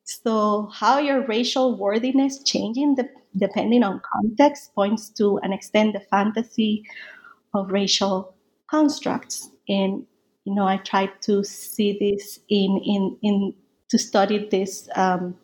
So, 0.03 0.69
how 0.71 0.99
your 0.99 1.25
racial 1.27 1.79
worthiness 1.79 2.43
changing 2.43 2.97
the, 2.97 3.09
depending 3.35 3.83
on 3.83 4.03
context 4.13 4.75
points 4.75 5.09
to 5.17 5.39
an 5.39 5.55
extent 5.55 5.95
the 5.95 6.01
fantasy 6.01 6.85
of 7.55 7.71
racial 7.71 8.34
constructs. 8.75 9.51
And 9.69 10.05
you 10.45 10.55
know, 10.55 10.67
I 10.67 10.77
tried 10.79 11.13
to 11.23 11.45
see 11.45 11.97
this 11.99 12.41
in 12.49 12.71
in 12.85 13.17
in 13.23 13.55
to 13.91 13.99
study 13.99 14.49
this 14.51 14.89
um, 14.97 15.37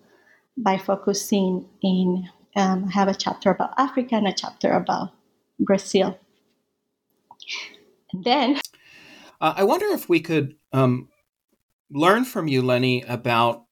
by 0.56 0.76
focusing 0.78 1.68
in. 1.82 2.28
Um, 2.56 2.86
I 2.88 2.92
have 2.92 3.08
a 3.08 3.14
chapter 3.14 3.50
about 3.50 3.74
Africa 3.78 4.16
and 4.16 4.26
a 4.26 4.32
chapter 4.32 4.72
about 4.72 5.10
Brazil. 5.60 6.18
And 8.12 8.24
then, 8.24 8.60
uh, 9.40 9.54
I 9.56 9.62
wonder 9.62 9.86
if 9.86 10.08
we 10.08 10.18
could 10.18 10.56
um, 10.72 11.08
learn 11.90 12.24
from 12.24 12.48
you, 12.48 12.60
Lenny, 12.60 13.02
about 13.02 13.64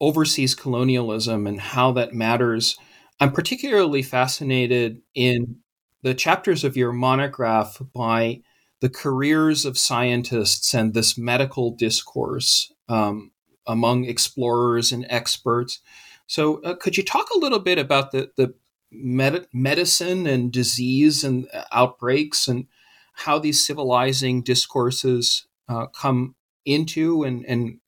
overseas 0.00 0.54
colonialism 0.54 1.48
and 1.48 1.60
how 1.60 1.90
that 1.92 2.14
matters. 2.14 2.78
I'm 3.18 3.32
particularly 3.32 4.02
fascinated 4.02 5.02
in 5.14 5.56
the 6.02 6.14
chapters 6.14 6.62
of 6.62 6.76
your 6.76 6.92
monograph 6.92 7.82
by 7.92 8.42
the 8.80 8.88
careers 8.88 9.64
of 9.64 9.78
scientists 9.78 10.74
and 10.74 10.94
this 10.94 11.16
medical 11.16 11.70
discourse 11.70 12.72
um, 12.88 13.30
among 13.66 14.04
explorers 14.04 14.90
and 14.90 15.06
experts. 15.08 15.80
So, 16.26 16.62
uh, 16.62 16.74
could 16.74 16.96
you 16.96 17.04
talk 17.04 17.28
a 17.30 17.38
little 17.38 17.58
bit 17.58 17.78
about 17.78 18.12
the, 18.12 18.30
the 18.36 18.54
med- 18.90 19.46
medicine 19.52 20.26
and 20.26 20.52
disease 20.52 21.24
and 21.24 21.48
uh, 21.52 21.64
outbreaks 21.72 22.48
and 22.48 22.66
how 23.12 23.38
these 23.38 23.64
civilizing 23.64 24.42
discourses 24.42 25.46
uh, 25.68 25.86
come 25.86 26.34
into 26.64 27.24
and, 27.24 27.44
and 27.46 27.78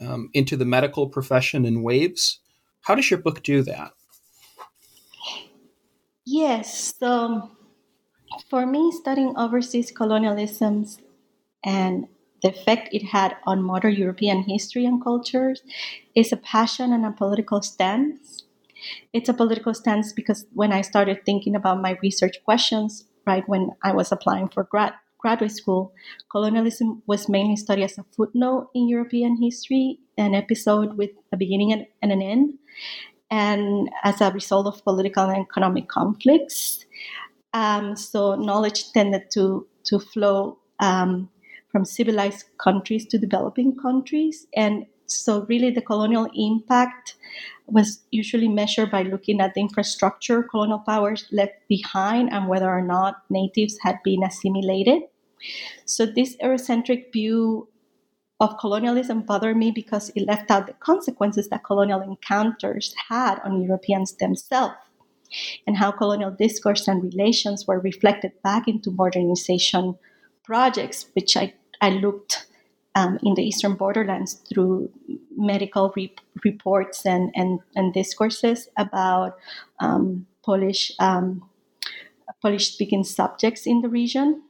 um, 0.00 0.30
into 0.34 0.56
the 0.56 0.64
medical 0.64 1.08
profession 1.08 1.64
in 1.64 1.82
waves? 1.82 2.40
How 2.82 2.94
does 2.94 3.10
your 3.10 3.20
book 3.20 3.42
do 3.42 3.62
that? 3.62 3.92
Yes. 6.24 6.94
So, 6.98 7.50
for 8.48 8.66
me, 8.66 8.92
studying 8.92 9.34
overseas 9.36 9.92
colonialisms 9.92 10.98
and 11.64 12.06
the 12.42 12.48
effect 12.48 12.88
it 12.92 13.04
had 13.04 13.36
on 13.46 13.62
modern 13.62 13.94
European 13.94 14.42
history 14.42 14.84
and 14.84 15.02
cultures 15.02 15.62
is 16.14 16.32
a 16.32 16.36
passion 16.36 16.92
and 16.92 17.06
a 17.06 17.12
political 17.12 17.62
stance. 17.62 18.44
It's 19.12 19.28
a 19.28 19.34
political 19.34 19.74
stance 19.74 20.12
because 20.12 20.44
when 20.52 20.72
I 20.72 20.80
started 20.80 21.24
thinking 21.24 21.54
about 21.54 21.80
my 21.80 21.96
research 22.02 22.42
questions, 22.44 23.04
right 23.26 23.48
when 23.48 23.70
I 23.84 23.92
was 23.92 24.10
applying 24.10 24.48
for 24.48 24.64
grad 24.64 24.94
graduate 25.18 25.52
school, 25.52 25.92
colonialism 26.32 27.00
was 27.06 27.28
mainly 27.28 27.54
studied 27.54 27.84
as 27.84 27.96
a 27.96 28.04
footnote 28.16 28.70
in 28.74 28.88
European 28.88 29.40
history, 29.40 30.00
an 30.18 30.34
episode 30.34 30.98
with 30.98 31.10
a 31.32 31.36
beginning 31.36 31.72
and, 31.72 31.86
and 32.02 32.10
an 32.10 32.20
end. 32.20 32.54
And 33.30 33.88
as 34.02 34.20
a 34.20 34.32
result 34.32 34.66
of 34.66 34.82
political 34.82 35.30
and 35.30 35.46
economic 35.46 35.88
conflicts, 35.88 36.84
um, 37.54 37.96
so 37.96 38.34
knowledge 38.34 38.92
tended 38.92 39.30
to 39.32 39.66
to 39.84 39.98
flow 39.98 40.58
um, 40.80 41.28
from 41.70 41.84
civilized 41.84 42.44
countries 42.58 43.06
to 43.06 43.18
developing 43.18 43.76
countries, 43.76 44.46
and 44.54 44.86
so 45.06 45.44
really 45.48 45.70
the 45.70 45.82
colonial 45.82 46.28
impact 46.34 47.16
was 47.66 48.02
usually 48.10 48.48
measured 48.48 48.90
by 48.90 49.02
looking 49.02 49.40
at 49.40 49.54
the 49.54 49.60
infrastructure 49.60 50.42
colonial 50.42 50.80
powers 50.80 51.26
left 51.32 51.54
behind 51.68 52.30
and 52.32 52.48
whether 52.48 52.68
or 52.68 52.82
not 52.82 53.22
natives 53.30 53.78
had 53.82 53.98
been 54.04 54.22
assimilated. 54.22 55.02
So 55.84 56.06
this 56.06 56.36
Eurocentric 56.36 57.12
view 57.12 57.68
of 58.40 58.58
colonialism 58.58 59.22
bothered 59.22 59.56
me 59.56 59.70
because 59.70 60.10
it 60.16 60.26
left 60.26 60.50
out 60.50 60.66
the 60.66 60.72
consequences 60.74 61.48
that 61.48 61.64
colonial 61.64 62.00
encounters 62.00 62.94
had 63.08 63.38
on 63.44 63.62
Europeans 63.62 64.14
themselves 64.14 64.74
and 65.66 65.76
how 65.76 65.90
colonial 65.90 66.30
discourse 66.30 66.88
and 66.88 67.02
relations 67.02 67.66
were 67.66 67.80
reflected 67.80 68.32
back 68.42 68.68
into 68.68 68.90
modernization 68.90 69.96
projects, 70.44 71.06
which 71.14 71.36
I, 71.36 71.54
I 71.80 71.90
looked 71.90 72.46
um, 72.94 73.18
in 73.22 73.34
the 73.34 73.42
eastern 73.42 73.74
borderlands 73.74 74.34
through 74.34 74.90
medical 75.36 75.92
re- 75.96 76.14
reports 76.44 77.06
and, 77.06 77.30
and, 77.34 77.60
and 77.74 77.94
discourses 77.94 78.68
about 78.76 79.36
um, 79.80 80.26
Polish 80.44 80.92
um, 80.98 81.48
Polish 82.40 82.72
speaking 82.72 83.04
subjects 83.04 83.66
in 83.66 83.82
the 83.82 83.88
region. 83.88 84.42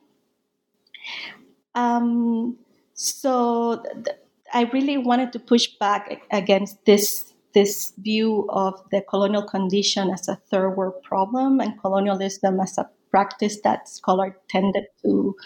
Um, 1.74 2.56
so 2.94 3.82
th- 4.04 4.16
I 4.52 4.64
really 4.64 4.98
wanted 4.98 5.32
to 5.32 5.38
push 5.38 5.66
back 5.78 6.22
against 6.30 6.84
this 6.84 7.31
this 7.54 7.92
view 7.98 8.46
of 8.50 8.82
the 8.90 9.02
colonial 9.02 9.42
condition 9.42 10.10
as 10.10 10.28
a 10.28 10.36
third 10.50 10.70
world 10.70 11.02
problem 11.02 11.60
and 11.60 11.80
colonialism 11.80 12.60
as 12.60 12.78
a 12.78 12.88
practice 13.10 13.60
that 13.62 13.88
scholars 13.88 14.34
tended 14.48 14.84
to 15.02 15.36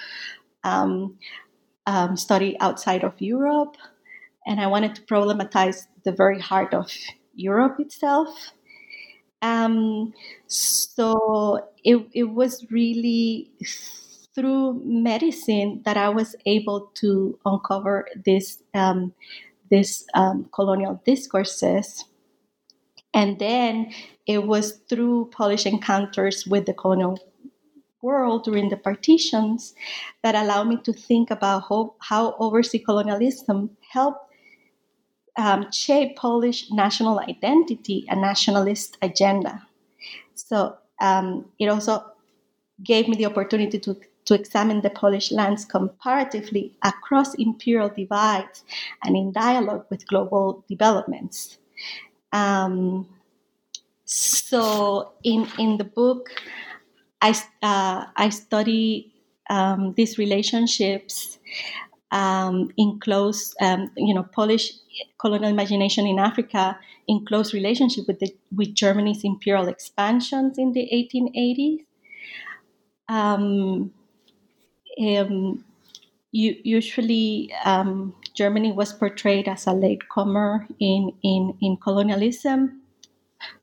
um, 0.64 1.16
um, 1.86 2.16
study 2.16 2.56
outside 2.60 3.04
of 3.04 3.20
Europe. 3.20 3.76
And 4.46 4.60
I 4.60 4.66
wanted 4.68 4.94
to 4.96 5.02
problematize 5.02 5.86
the 6.04 6.12
very 6.12 6.40
heart 6.40 6.72
of 6.72 6.90
Europe 7.34 7.80
itself. 7.80 8.52
Um, 9.42 10.14
so 10.46 11.68
it, 11.84 12.06
it 12.12 12.24
was 12.24 12.64
really 12.70 13.50
through 14.34 14.82
medicine 14.84 15.82
that 15.84 15.96
I 15.96 16.10
was 16.10 16.36
able 16.44 16.92
to 16.96 17.38
uncover 17.44 18.06
this 18.24 18.62
um, 18.74 19.12
these 19.70 20.06
um, 20.14 20.48
colonial 20.52 21.00
discourses. 21.04 22.04
And 23.14 23.38
then 23.38 23.92
it 24.26 24.46
was 24.46 24.72
through 24.88 25.30
Polish 25.32 25.66
encounters 25.66 26.46
with 26.46 26.66
the 26.66 26.74
colonial 26.74 27.18
world 28.02 28.44
during 28.44 28.68
the 28.68 28.76
partitions 28.76 29.74
that 30.22 30.34
allowed 30.34 30.68
me 30.68 30.76
to 30.84 30.92
think 30.92 31.30
about 31.30 31.64
how, 31.68 31.94
how 31.98 32.36
overseas 32.38 32.82
colonialism 32.84 33.70
helped 33.90 34.26
um, 35.36 35.70
shape 35.72 36.16
Polish 36.16 36.70
national 36.70 37.18
identity 37.20 38.06
and 38.08 38.20
nationalist 38.20 38.96
agenda. 39.02 39.66
So 40.34 40.76
um, 41.00 41.46
it 41.58 41.68
also 41.68 42.04
gave 42.82 43.08
me 43.08 43.16
the 43.16 43.26
opportunity 43.26 43.78
to 43.78 43.96
to 44.26 44.34
examine 44.34 44.82
the 44.82 44.90
Polish 44.90 45.32
lands 45.32 45.64
comparatively 45.64 46.76
across 46.82 47.34
imperial 47.34 47.88
divides 47.88 48.64
and 49.02 49.16
in 49.16 49.32
dialogue 49.32 49.86
with 49.90 50.06
global 50.06 50.64
developments. 50.68 51.58
Um, 52.32 53.08
so, 54.04 55.12
in, 55.24 55.48
in 55.58 55.78
the 55.78 55.84
book, 55.84 56.30
I, 57.20 57.30
uh, 57.62 58.04
I 58.16 58.28
study 58.28 59.12
um, 59.48 59.94
these 59.96 60.18
relationships 60.18 61.38
um, 62.12 62.70
in 62.76 63.00
close, 63.00 63.54
um, 63.60 63.90
you 63.96 64.14
know, 64.14 64.22
Polish 64.22 64.72
colonial 65.18 65.50
imagination 65.50 66.06
in 66.06 66.18
Africa 66.18 66.78
in 67.08 67.24
close 67.24 67.52
relationship 67.54 68.06
with 68.06 68.18
the, 68.20 68.34
with 68.54 68.74
Germany's 68.74 69.24
imperial 69.24 69.68
expansions 69.68 70.58
in 70.58 70.72
the 70.72 70.88
1880s. 70.92 71.84
Um, 75.00 75.16
um, 75.16 75.64
usually 76.32 77.52
um, 77.64 78.14
Germany 78.34 78.72
was 78.72 78.92
portrayed 78.92 79.48
as 79.48 79.66
a 79.66 79.72
latecomer 79.72 80.66
in, 80.78 81.12
in, 81.22 81.56
in 81.60 81.76
colonialism. 81.78 82.82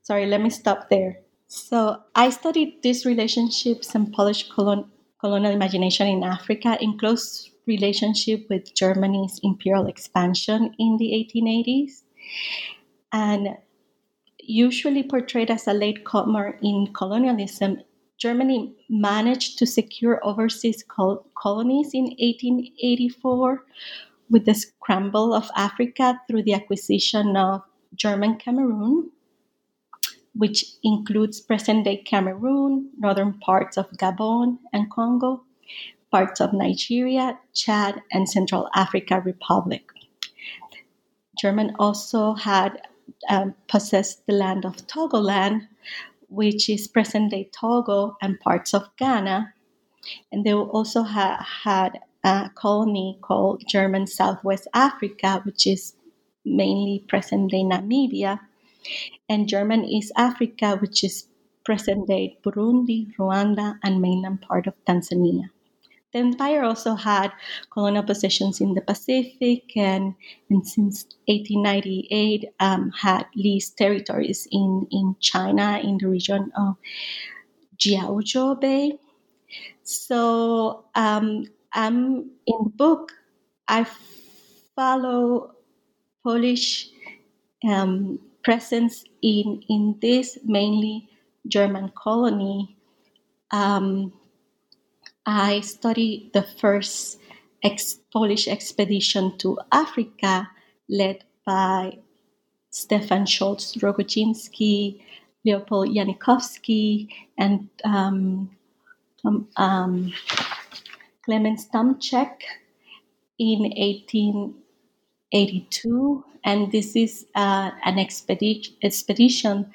Sorry, 0.02 0.26
let 0.26 0.40
me 0.40 0.50
stop 0.50 0.88
there. 0.90 1.18
So 1.46 2.02
I 2.14 2.30
studied 2.30 2.82
these 2.82 3.06
relationships 3.06 3.94
and 3.94 4.12
Polish 4.12 4.50
colon, 4.50 4.90
colonial 5.20 5.52
imagination 5.52 6.08
in 6.08 6.24
Africa 6.24 6.76
in 6.80 6.98
close 6.98 7.50
relationship 7.66 8.46
with 8.50 8.74
Germany's 8.74 9.40
imperial 9.42 9.86
expansion 9.86 10.74
in 10.78 10.96
the 10.98 11.12
1880s. 11.12 12.02
And 13.12 13.56
usually 14.40 15.02
portrayed 15.02 15.50
as 15.50 15.66
a 15.66 15.72
latecomer 15.72 16.58
in 16.62 16.92
colonialism, 16.92 17.78
Germany 18.18 18.74
managed 18.88 19.58
to 19.58 19.66
secure 19.66 20.20
overseas 20.24 20.84
col- 20.88 21.26
colonies 21.36 21.90
in 21.92 22.04
1884 22.04 23.64
with 24.30 24.46
the 24.46 24.54
scramble 24.54 25.34
of 25.34 25.50
Africa 25.56 26.20
through 26.28 26.42
the 26.44 26.54
acquisition 26.54 27.36
of 27.36 27.62
German 27.94 28.36
Cameroon. 28.36 29.10
which 30.36 30.64
includes 30.82 31.40
present 31.40 31.84
day 31.84 31.96
Cameroon, 31.96 32.90
northern 32.98 33.34
parts 33.38 33.76
of 33.76 33.88
Gabon 33.92 34.58
and 34.72 34.90
Congo, 34.90 35.44
parts 36.10 36.40
of 36.40 36.52
Nigeria, 36.52 37.38
Chad, 37.54 38.02
and 38.12 38.28
Central 38.28 38.68
Africa 38.74 39.20
Republic. 39.20 39.90
German 41.38 41.74
also 41.78 42.34
had 42.34 42.80
um, 43.28 43.54
possessed 43.68 44.26
the 44.26 44.32
land 44.32 44.64
of 44.64 44.76
Togoland, 44.86 45.66
which 46.34 46.68
is 46.68 46.88
present 46.88 47.30
day 47.30 47.48
Togo 47.52 48.16
and 48.20 48.40
parts 48.40 48.74
of 48.74 48.90
Ghana. 48.96 49.54
And 50.32 50.44
they 50.44 50.52
also 50.52 51.02
ha- 51.02 51.46
had 51.64 52.00
a 52.22 52.50
colony 52.54 53.18
called 53.22 53.62
German 53.66 54.06
Southwest 54.06 54.68
Africa, 54.74 55.40
which 55.44 55.66
is 55.66 55.94
mainly 56.44 57.04
present 57.08 57.50
day 57.50 57.62
Namibia, 57.62 58.40
and 59.28 59.48
German 59.48 59.84
East 59.84 60.12
Africa, 60.16 60.76
which 60.76 61.04
is 61.04 61.28
present 61.64 62.06
day 62.08 62.36
Burundi, 62.42 63.14
Rwanda, 63.16 63.78
and 63.82 64.00
mainland 64.02 64.42
part 64.42 64.66
of 64.66 64.74
Tanzania. 64.84 65.53
The 66.14 66.20
empire 66.20 66.62
also 66.62 66.94
had 66.94 67.32
colonial 67.70 68.04
possessions 68.04 68.60
in 68.60 68.74
the 68.74 68.80
Pacific 68.80 69.76
and, 69.76 70.14
and 70.48 70.64
since 70.64 71.06
1898 71.26 72.54
um, 72.60 72.92
had 72.92 73.26
leased 73.34 73.76
territories 73.76 74.46
in, 74.52 74.86
in 74.92 75.16
China 75.20 75.80
in 75.82 75.98
the 75.98 76.06
region 76.06 76.52
of 76.56 76.76
Jiaozhou 77.78 78.60
Bay. 78.60 78.96
So 79.82 80.84
um, 80.94 81.46
um, 81.74 82.30
in 82.46 82.58
the 82.62 82.70
book, 82.70 83.10
I 83.66 83.84
follow 84.76 85.56
Polish 86.22 86.90
um, 87.68 88.20
presence 88.44 89.02
in, 89.20 89.64
in 89.68 89.98
this 90.00 90.38
mainly 90.44 91.08
German 91.48 91.90
colony. 91.96 92.76
Um, 93.50 94.12
I 95.26 95.60
studied 95.60 96.32
the 96.32 96.42
first 96.42 97.18
ex- 97.62 97.98
Polish 98.12 98.46
expedition 98.46 99.36
to 99.38 99.58
Africa 99.72 100.50
led 100.88 101.24
by 101.46 101.98
Stefan 102.70 103.24
Szolc 103.24 103.80
Rogozinski, 103.80 105.00
Leopold 105.44 105.88
Janikowski, 105.88 107.08
and 107.38 107.68
um, 107.84 108.50
um, 109.24 109.48
um, 109.56 110.12
Tomczak 111.26 112.42
in 113.38 113.62
1882. 113.62 116.24
And 116.44 116.70
this 116.70 116.94
is 116.96 117.26
uh, 117.34 117.70
an 117.84 117.96
expedi- 117.96 118.74
expedition 118.82 119.72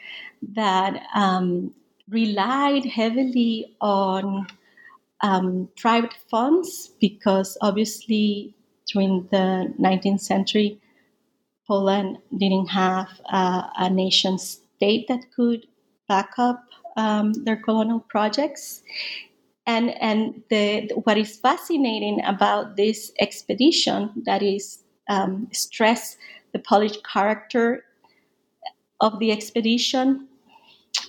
that 0.53 1.01
um, 1.15 1.73
relied 2.09 2.85
heavily 2.85 3.75
on 3.81 4.45
um, 5.21 5.69
private 5.77 6.15
funds 6.29 6.91
because 6.99 7.57
obviously 7.61 8.55
during 8.91 9.27
the 9.31 9.73
19th 9.79 10.21
century, 10.21 10.79
Poland 11.67 12.17
didn't 12.37 12.67
have 12.67 13.07
uh, 13.31 13.63
a 13.77 13.89
nation 13.89 14.37
state 14.37 15.07
that 15.07 15.21
could 15.35 15.67
back 16.07 16.31
up 16.37 16.63
um, 16.97 17.33
their 17.45 17.57
colonial 17.57 17.99
projects. 17.99 18.81
And, 19.67 19.91
and 20.01 20.41
the, 20.49 20.89
what 21.03 21.17
is 21.17 21.37
fascinating 21.37 22.23
about 22.25 22.75
this 22.75 23.11
expedition 23.19 24.11
that 24.25 24.41
is 24.41 24.79
um, 25.09 25.47
stress 25.51 26.17
the 26.53 26.59
Polish 26.59 26.97
character 27.01 27.83
of 28.99 29.19
the 29.19 29.31
expedition, 29.31 30.27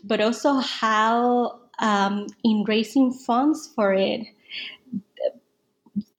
but 0.05 0.21
also 0.21 0.55
how 0.55 1.60
um, 1.81 2.27
in 2.45 2.65
raising 2.67 3.13
funds 3.13 3.71
for 3.75 3.93
it, 3.93 4.27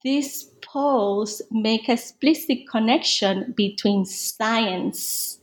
these 0.02 0.44
Poles 0.62 1.42
make 1.50 1.88
a 1.88 1.92
explicit 1.92 2.68
connection 2.70 3.52
between 3.56 4.04
science 4.04 5.38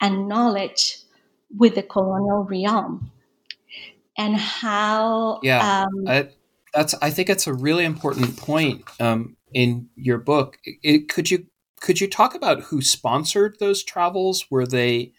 and 0.00 0.28
knowledge 0.28 0.98
with 1.56 1.74
the 1.74 1.82
colonial 1.82 2.44
realm. 2.44 3.10
And 4.16 4.36
how 4.36 5.40
yeah 5.42 5.82
um, 5.82 6.04
I, 6.06 6.28
that's 6.74 6.94
i 7.00 7.10
think 7.10 7.30
it's 7.30 7.46
a 7.46 7.54
really 7.54 7.84
important 7.84 8.36
point 8.36 8.84
um, 9.00 9.36
in 9.52 9.88
your 9.96 10.18
book. 10.18 10.58
It, 10.64 11.08
could 11.08 11.30
you 11.30 11.46
could 11.80 12.00
you 12.00 12.08
talk 12.08 12.34
about 12.34 12.64
who 12.64 12.82
sponsored 12.82 13.56
those 13.58 13.82
travels? 13.82 14.50
Were 14.50 14.66
they 14.66 15.12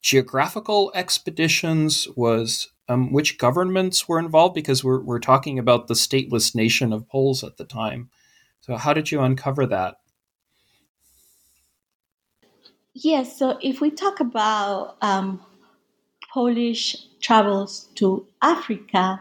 geographical 0.00 0.92
expeditions? 0.94 2.06
Was 2.16 2.68
um, 2.88 3.12
which 3.12 3.38
governments 3.38 4.08
were 4.08 4.18
involved? 4.18 4.54
Because 4.54 4.84
we're, 4.84 5.00
we're 5.00 5.18
talking 5.18 5.58
about 5.58 5.86
the 5.86 5.94
stateless 5.94 6.54
nation 6.54 6.92
of 6.92 7.08
poles 7.08 7.42
at 7.44 7.56
the 7.56 7.64
time. 7.64 8.10
So 8.60 8.76
how 8.76 8.92
did 8.92 9.10
you 9.10 9.20
uncover 9.20 9.66
that? 9.66 9.96
Yes 12.94 13.38
so 13.38 13.58
if 13.60 13.82
we 13.82 13.90
talk 13.90 14.20
about 14.20 14.96
um, 15.02 15.42
polish 16.32 16.96
travels 17.20 17.88
to 17.96 18.26
africa 18.40 19.20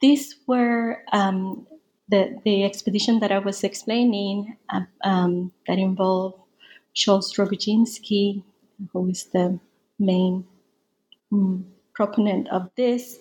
these 0.00 0.36
were 0.46 1.02
um, 1.12 1.66
the, 2.08 2.40
the 2.46 2.64
expedition 2.64 3.20
that 3.20 3.30
i 3.30 3.38
was 3.38 3.62
explaining 3.62 4.56
uh, 4.70 4.80
um, 5.04 5.52
that 5.66 5.78
involved 5.78 6.38
Szolc 6.98 7.36
Rogozinski, 7.38 8.42
who 8.92 9.08
is 9.08 9.24
the 9.26 9.60
main 10.00 10.44
um, 11.30 11.66
proponent 11.98 12.48
of 12.48 12.70
this. 12.76 13.18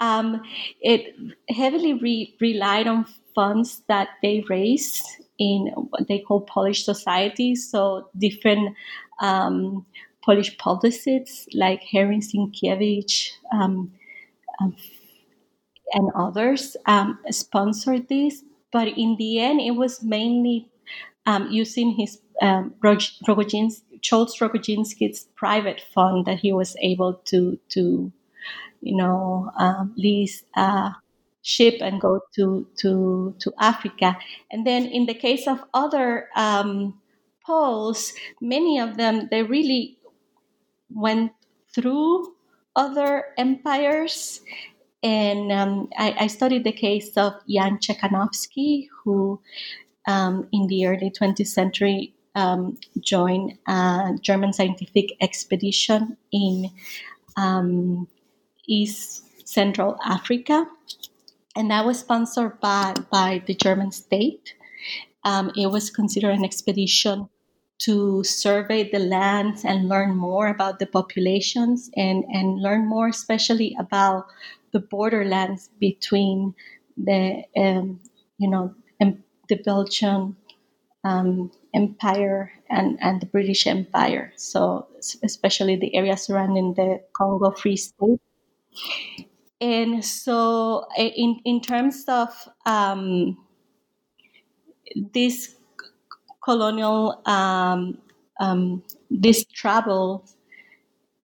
Um, 0.00 0.42
it 0.80 1.14
heavily 1.48 1.94
re- 1.94 2.34
relied 2.40 2.88
on 2.88 3.06
funds 3.34 3.82
that 3.86 4.08
they 4.22 4.44
raised 4.48 5.04
in 5.38 5.68
what 5.90 6.08
they 6.08 6.18
call 6.18 6.40
Polish 6.40 6.84
societies. 6.84 7.70
So 7.70 8.10
different 8.18 8.74
um, 9.20 9.86
Polish 10.24 10.58
publicists 10.58 11.46
like 11.54 11.82
Henryk 11.94 12.24
Sienkiewicz 12.26 13.30
um, 13.52 13.92
um, 14.60 14.74
and 15.92 16.10
others 16.16 16.76
um, 16.86 17.18
sponsored 17.30 18.08
this. 18.08 18.42
But 18.72 18.88
in 18.88 19.14
the 19.16 19.38
end, 19.38 19.60
it 19.60 19.76
was 19.76 20.02
mainly 20.02 20.68
um, 21.24 21.48
using 21.50 21.92
his 21.92 22.20
um, 22.42 22.74
Szolc 24.02 24.38
Rogozinski's 24.40 25.28
private 25.34 25.80
fund 25.94 26.26
that 26.26 26.38
he 26.38 26.52
was 26.52 26.76
able 26.80 27.14
to 27.26 27.58
to 27.70 28.12
you 28.80 28.96
know 28.96 29.50
um, 29.58 29.94
lease 29.96 30.44
a 30.56 30.92
ship 31.42 31.80
and 31.80 32.00
go 32.00 32.20
to 32.34 32.66
to 32.76 33.34
to 33.38 33.52
Africa. 33.58 34.16
And 34.50 34.66
then 34.66 34.86
in 34.86 35.06
the 35.06 35.14
case 35.14 35.46
of 35.46 35.64
other 35.74 36.28
um, 36.36 37.00
Poles, 37.44 38.12
many 38.40 38.78
of 38.78 38.96
them 38.98 39.28
they 39.30 39.42
really 39.42 39.98
went 40.90 41.32
through 41.72 42.34
other 42.76 43.24
empires. 43.38 44.40
And 45.02 45.52
um, 45.52 45.88
I, 45.96 46.14
I, 46.20 46.26
studied 46.26 46.64
the 46.64 46.72
case 46.72 47.16
of 47.16 47.34
Jan 47.48 47.78
Czekanowski, 47.78 48.88
who 49.04 49.40
um, 50.08 50.48
in 50.52 50.66
the 50.66 50.86
early 50.86 51.10
20th 51.10 51.46
century 51.46 52.14
um, 52.38 52.78
joined 53.00 53.58
a 53.66 54.12
German 54.20 54.52
scientific 54.52 55.16
expedition 55.20 56.16
in 56.32 56.70
um, 57.36 58.06
East 58.66 59.24
Central 59.48 59.98
Africa, 60.04 60.66
and 61.56 61.70
that 61.70 61.84
was 61.84 61.98
sponsored 61.98 62.60
by, 62.60 62.94
by 63.10 63.42
the 63.46 63.54
German 63.54 63.90
state. 63.90 64.54
Um, 65.24 65.50
it 65.56 65.66
was 65.66 65.90
considered 65.90 66.34
an 66.34 66.44
expedition 66.44 67.28
to 67.78 68.22
survey 68.22 68.88
the 68.88 69.00
lands 69.00 69.64
and 69.64 69.88
learn 69.88 70.14
more 70.16 70.46
about 70.46 70.78
the 70.78 70.86
populations 70.86 71.90
and, 71.96 72.24
and 72.28 72.62
learn 72.62 72.86
more, 72.86 73.08
especially 73.08 73.76
about 73.80 74.26
the 74.72 74.80
borderlands 74.80 75.70
between 75.80 76.54
the 76.96 77.42
um, 77.56 78.00
you 78.38 78.50
know 78.50 78.74
the 79.48 79.56
Belgian 79.64 80.36
um, 81.04 81.50
Empire 81.74 82.52
and, 82.70 82.98
and 83.00 83.20
the 83.20 83.26
British 83.26 83.66
Empire. 83.66 84.32
So, 84.36 84.86
especially 85.22 85.76
the 85.76 85.94
area 85.94 86.16
surrounding 86.16 86.74
the 86.74 87.00
Congo 87.12 87.50
Free 87.50 87.76
State. 87.76 88.20
And 89.60 90.04
so, 90.04 90.86
in, 90.96 91.40
in 91.44 91.60
terms 91.60 92.04
of 92.08 92.28
um, 92.64 93.36
this 95.12 95.56
colonial, 96.42 97.20
um, 97.26 97.98
um, 98.40 98.82
this 99.10 99.44
travel 99.44 100.24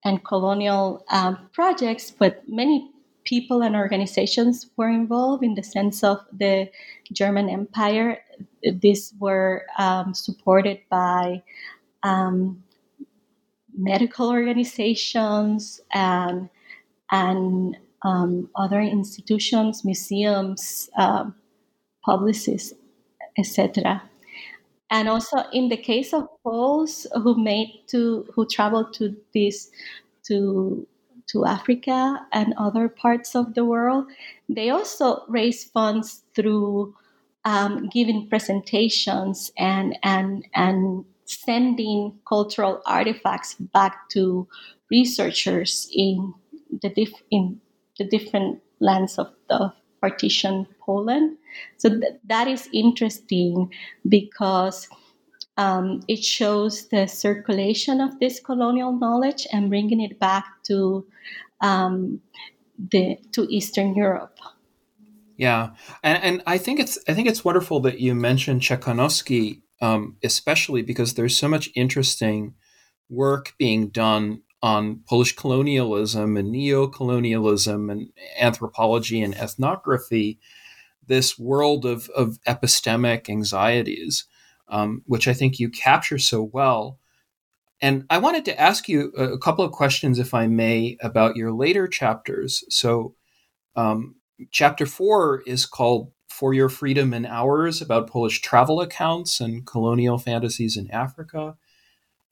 and 0.04 0.22
colonial 0.24 1.04
um, 1.10 1.48
projects, 1.52 2.10
but 2.10 2.42
many 2.46 2.90
people 3.24 3.62
and 3.62 3.74
organizations 3.74 4.70
were 4.76 4.88
involved 4.88 5.42
in 5.42 5.54
the 5.54 5.62
sense 5.62 6.04
of 6.04 6.18
the 6.32 6.70
German 7.12 7.48
Empire. 7.48 8.18
These 8.62 9.14
were 9.18 9.64
um, 9.78 10.14
supported 10.14 10.80
by 10.90 11.42
um, 12.02 12.62
medical 13.76 14.30
organizations 14.30 15.80
and 15.92 16.48
and 17.10 17.76
um, 18.02 18.50
other 18.56 18.80
institutions, 18.80 19.84
museums, 19.84 20.90
um, 20.96 21.34
publicists, 22.04 22.74
etc. 23.38 24.02
And 24.90 25.08
also, 25.08 25.38
in 25.52 25.68
the 25.68 25.76
case 25.76 26.12
of 26.12 26.28
Poles 26.42 27.06
who 27.14 27.42
made 27.42 27.82
to 27.88 28.26
who 28.34 28.46
traveled 28.46 28.92
to 28.94 29.16
this 29.32 29.70
to 30.26 30.86
to 31.28 31.44
Africa 31.44 32.26
and 32.32 32.54
other 32.56 32.88
parts 32.88 33.34
of 33.34 33.54
the 33.54 33.64
world, 33.64 34.06
they 34.48 34.70
also 34.70 35.24
raise 35.28 35.64
funds 35.64 36.22
through 36.34 36.94
um, 37.44 37.88
giving 37.92 38.28
presentations 38.28 39.52
and 39.58 39.96
and 40.02 40.46
and 40.54 41.04
sending 41.24 42.18
cultural 42.28 42.82
artifacts 42.86 43.54
back 43.54 44.08
to 44.10 44.46
researchers 44.90 45.88
in 45.92 46.32
the 46.82 47.08
in 47.30 47.60
the 47.98 48.04
different 48.04 48.60
lands 48.80 49.18
of 49.18 49.32
the 49.48 49.72
partition 50.00 50.66
Poland. 50.80 51.36
So 51.78 51.88
th- 51.88 52.20
that 52.26 52.48
is 52.48 52.68
interesting 52.72 53.70
because 54.08 54.88
um, 55.56 56.02
it 56.08 56.24
shows 56.24 56.88
the 56.88 57.06
circulation 57.06 58.00
of 58.00 58.18
this 58.18 58.40
colonial 58.40 58.92
knowledge 58.92 59.46
and 59.52 59.68
bringing 59.68 60.00
it 60.00 60.18
back 60.18 60.44
to 60.64 61.06
um, 61.60 62.20
the 62.90 63.18
to 63.32 63.46
Eastern 63.48 63.94
Europe. 63.94 64.38
Yeah, 65.36 65.70
and 66.02 66.22
and 66.22 66.42
I 66.46 66.58
think 66.58 66.80
it's 66.80 66.98
I 67.08 67.14
think 67.14 67.28
it's 67.28 67.44
wonderful 67.44 67.80
that 67.80 68.00
you 68.00 68.14
mentioned 68.14 68.62
Czekanowski, 68.62 69.62
um, 69.80 70.16
especially 70.22 70.82
because 70.82 71.14
there's 71.14 71.36
so 71.36 71.48
much 71.48 71.70
interesting 71.74 72.54
work 73.08 73.54
being 73.58 73.88
done 73.88 74.42
on 74.62 75.00
Polish 75.06 75.36
colonialism 75.36 76.38
and 76.38 76.50
neo-colonialism 76.50 77.90
and 77.90 78.08
anthropology 78.40 79.20
and 79.22 79.34
ethnography, 79.34 80.38
this 81.06 81.38
world 81.38 81.84
of, 81.84 82.08
of 82.16 82.38
epistemic 82.48 83.28
anxieties, 83.28 84.24
um, 84.68 85.02
which 85.06 85.28
I 85.28 85.34
think 85.34 85.58
you 85.58 85.68
capture 85.68 86.18
so 86.18 86.42
well. 86.42 86.98
And 87.80 88.04
I 88.08 88.18
wanted 88.18 88.44
to 88.46 88.60
ask 88.60 88.88
you 88.88 89.10
a, 89.10 89.36
couple 89.38 89.64
of 89.64 89.72
questions, 89.72 90.18
if 90.18 90.32
I 90.32 90.46
may, 90.46 90.96
about 91.02 91.36
your 91.36 91.52
later 91.52 91.86
chapters. 91.86 92.64
So, 92.70 93.14
um, 93.76 94.16
chapter 94.50 94.86
four 94.86 95.42
is 95.46 95.66
called 95.66 96.12
For 96.28 96.54
Your 96.54 96.68
Freedom 96.68 97.12
and 97.12 97.26
Ours 97.26 97.82
about 97.82 98.08
Polish 98.08 98.40
travel 98.40 98.80
accounts 98.80 99.40
and 99.40 99.66
colonial 99.66 100.18
fantasies 100.18 100.76
in 100.76 100.90
Africa. 100.90 101.56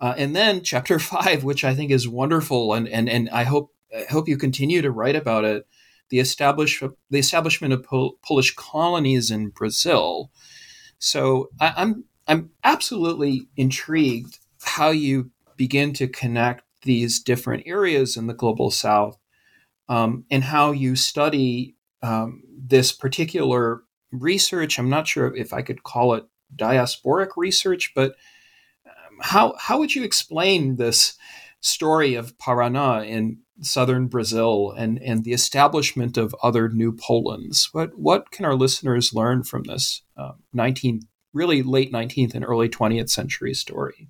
Uh, 0.01 0.15
and 0.17 0.35
then 0.35 0.63
chapter 0.63 0.99
five, 1.15 1.45
which 1.45 1.65
I 1.65 1.75
think 1.75 1.91
is 1.91 2.09
wonderful, 2.09 2.75
and 2.75 2.89
and 2.89 3.09
and 3.09 3.29
I 3.31 3.45
hope 3.45 3.75
I 3.95 4.07
hope 4.11 4.29
you 4.29 4.37
continue 4.37 4.83
to 4.83 4.91
write 4.91 5.17
about 5.17 5.45
it. 5.45 5.67
The 6.09 6.19
establish 6.19 6.83
the 7.11 7.19
establishment 7.19 7.73
of 7.73 7.85
Pol- 7.85 8.17
Polish 8.23 8.55
colonies 8.55 9.31
in 9.31 9.51
Brazil. 9.51 10.31
So 10.99 11.51
I, 11.61 11.73
I'm 11.77 12.05
I'm 12.33 12.49
absolutely 12.65 13.49
intrigued 13.59 14.39
how 14.63 14.89
you 14.89 15.33
begin 15.59 15.93
to 15.93 16.09
connect 16.09 16.65
these 16.81 17.21
different 17.21 17.65
areas 17.67 18.17
in 18.17 18.27
the 18.27 18.33
global 18.33 18.71
South, 18.71 19.19
um, 19.91 20.25
and 20.31 20.43
how 20.43 20.73
you 20.73 20.97
study 20.97 21.77
um, 22.01 22.43
this 22.57 22.91
particular 22.91 23.83
research. 24.13 24.79
I'm 24.79 24.89
not 24.89 25.07
sure 25.07 25.37
if 25.37 25.53
I 25.53 25.61
could 25.61 25.83
call 25.83 26.15
it 26.15 26.25
diasporic 26.57 27.33
research, 27.37 27.93
but 27.95 28.17
how 29.21 29.55
how 29.59 29.79
would 29.79 29.95
you 29.95 30.03
explain 30.03 30.77
this 30.77 31.19
story 31.61 32.15
of 32.15 32.39
Paraná 32.39 33.07
in 33.07 33.41
southern 33.61 34.07
Brazil 34.07 34.73
and 34.75 34.99
and 35.03 35.25
the 35.25 35.35
establishment 35.35 36.17
of 36.17 36.35
other 36.43 36.71
new 36.71 36.95
Polands? 36.95 37.69
What 37.73 37.99
what 37.99 38.31
can 38.31 38.47
our 38.47 38.55
listeners 38.55 39.13
learn 39.13 39.43
from 39.43 39.65
this 39.65 40.01
uh, 40.17 40.33
19 40.55 41.03
really 41.33 41.63
late 41.63 41.93
19th 41.93 42.35
and 42.35 42.45
early 42.45 42.69
20th 42.69 43.11
century 43.11 43.55
story? 43.55 44.09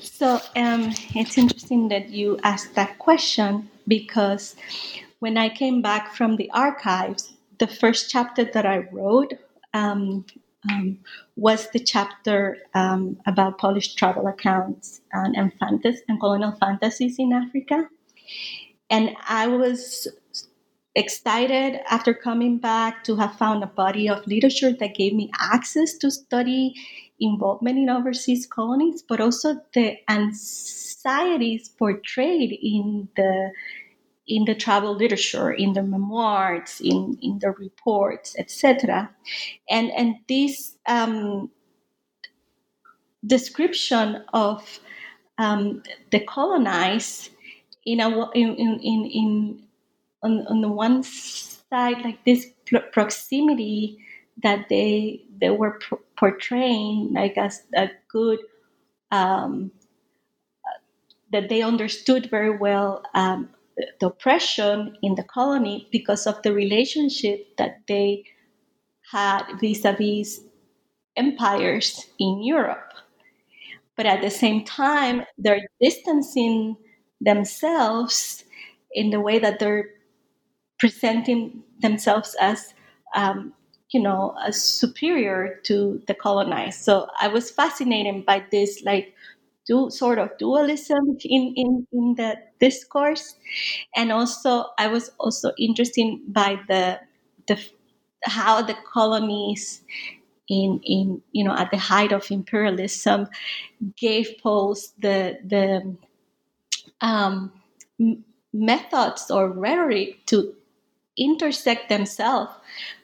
So 0.00 0.40
um, 0.56 0.92
it's 1.14 1.36
interesting 1.36 1.88
that 1.88 2.08
you 2.08 2.38
asked 2.42 2.74
that 2.74 2.98
question 2.98 3.70
because 3.86 4.56
when 5.18 5.36
I 5.36 5.48
came 5.48 5.82
back 5.82 6.14
from 6.14 6.36
the 6.36 6.50
archives, 6.52 7.32
the 7.58 7.66
first 7.66 8.10
chapter 8.10 8.44
that 8.44 8.66
I 8.66 8.78
wrote 8.92 9.34
um, 9.74 10.24
um, 10.68 10.98
was 11.36 11.70
the 11.70 11.78
chapter 11.78 12.58
um, 12.74 13.16
about 13.26 13.58
Polish 13.58 13.94
travel 13.94 14.26
accounts 14.26 15.00
and, 15.12 15.36
and, 15.36 15.52
fantas- 15.58 16.00
and 16.08 16.18
colonial 16.20 16.52
fantasies 16.52 17.16
in 17.18 17.32
Africa. 17.32 17.88
And 18.90 19.16
I 19.28 19.46
was 19.48 20.08
excited 20.98 21.80
after 21.88 22.12
coming 22.12 22.58
back 22.58 23.04
to 23.04 23.16
have 23.16 23.36
found 23.36 23.62
a 23.62 23.68
body 23.68 24.08
of 24.08 24.26
literature 24.26 24.72
that 24.72 24.96
gave 24.96 25.14
me 25.14 25.30
access 25.38 25.96
to 25.98 26.10
study 26.10 26.74
involvement 27.20 27.78
in 27.78 27.88
overseas 27.88 28.46
colonies, 28.46 29.02
but 29.08 29.20
also 29.20 29.60
the 29.74 29.96
anxieties 30.08 31.68
portrayed 31.68 32.52
in 32.60 33.08
the 33.16 33.52
in 34.26 34.44
the 34.44 34.54
travel 34.54 34.94
literature, 34.94 35.50
in 35.50 35.72
the 35.72 35.82
memoirs, 35.82 36.82
in, 36.84 37.18
in 37.22 37.38
the 37.38 37.50
reports, 37.52 38.36
etc. 38.38 39.10
And, 39.70 39.90
and 39.92 40.16
this 40.28 40.76
um, 40.86 41.50
description 43.26 44.22
of 44.34 44.80
um, 45.38 45.82
the 46.10 46.20
colonized 46.20 47.30
in, 47.86 48.00
a, 48.00 48.30
in, 48.32 48.54
in, 48.56 48.80
in, 48.82 49.67
on, 50.22 50.46
on 50.48 50.60
the 50.60 50.68
one 50.68 51.02
side, 51.02 52.02
like 52.02 52.24
this 52.24 52.46
proximity 52.92 53.98
that 54.42 54.66
they, 54.68 55.24
they 55.40 55.50
were 55.50 55.78
portraying 56.16 57.12
like 57.12 57.36
as 57.36 57.62
a 57.74 57.88
good 58.08 58.38
um, 59.10 59.70
that 61.32 61.48
they 61.48 61.62
understood 61.62 62.30
very 62.30 62.56
well 62.56 63.02
um, 63.14 63.48
the 64.00 64.06
oppression 64.06 64.96
in 65.02 65.14
the 65.14 65.22
colony 65.22 65.88
because 65.92 66.26
of 66.26 66.40
the 66.42 66.52
relationship 66.52 67.56
that 67.58 67.80
they 67.86 68.24
had 69.12 69.44
vis-a-vis 69.60 70.40
empires 71.16 72.06
in 72.18 72.42
Europe. 72.42 72.92
But 73.96 74.06
at 74.06 74.22
the 74.22 74.30
same 74.30 74.64
time, 74.64 75.24
they're 75.38 75.66
distancing 75.80 76.76
themselves 77.20 78.44
in 78.92 79.10
the 79.10 79.20
way 79.20 79.38
that 79.38 79.58
they're 79.58 79.90
presenting 80.78 81.62
themselves 81.80 82.36
as, 82.40 82.74
um, 83.14 83.52
you 83.90 84.00
know, 84.00 84.34
as 84.46 84.60
superior 84.62 85.60
to 85.64 86.02
the 86.06 86.14
colonized. 86.14 86.80
So 86.82 87.08
I 87.20 87.28
was 87.28 87.50
fascinated 87.50 88.26
by 88.26 88.44
this, 88.50 88.82
like 88.84 89.14
sort 89.90 90.18
of 90.18 90.36
dualism 90.38 91.18
in, 91.24 91.52
in, 91.56 91.86
in 91.92 92.14
the 92.16 92.36
discourse. 92.60 93.34
And 93.96 94.12
also 94.12 94.66
I 94.78 94.88
was 94.88 95.10
also 95.18 95.52
interested 95.58 96.18
by 96.28 96.60
the 96.68 97.00
the 97.48 97.58
how 98.24 98.62
the 98.62 98.76
colonies 98.92 99.82
in 100.48 100.80
in 100.84 101.22
you 101.32 101.44
know 101.44 101.54
at 101.54 101.70
the 101.70 101.78
height 101.78 102.12
of 102.12 102.30
imperialism 102.30 103.28
gave 103.96 104.36
Poles 104.42 104.92
the 104.98 105.38
the 105.44 105.96
um, 107.00 107.52
methods 108.52 109.30
or 109.30 109.50
rhetoric 109.50 110.24
to 110.26 110.54
intersect 111.18 111.88
themselves 111.88 112.52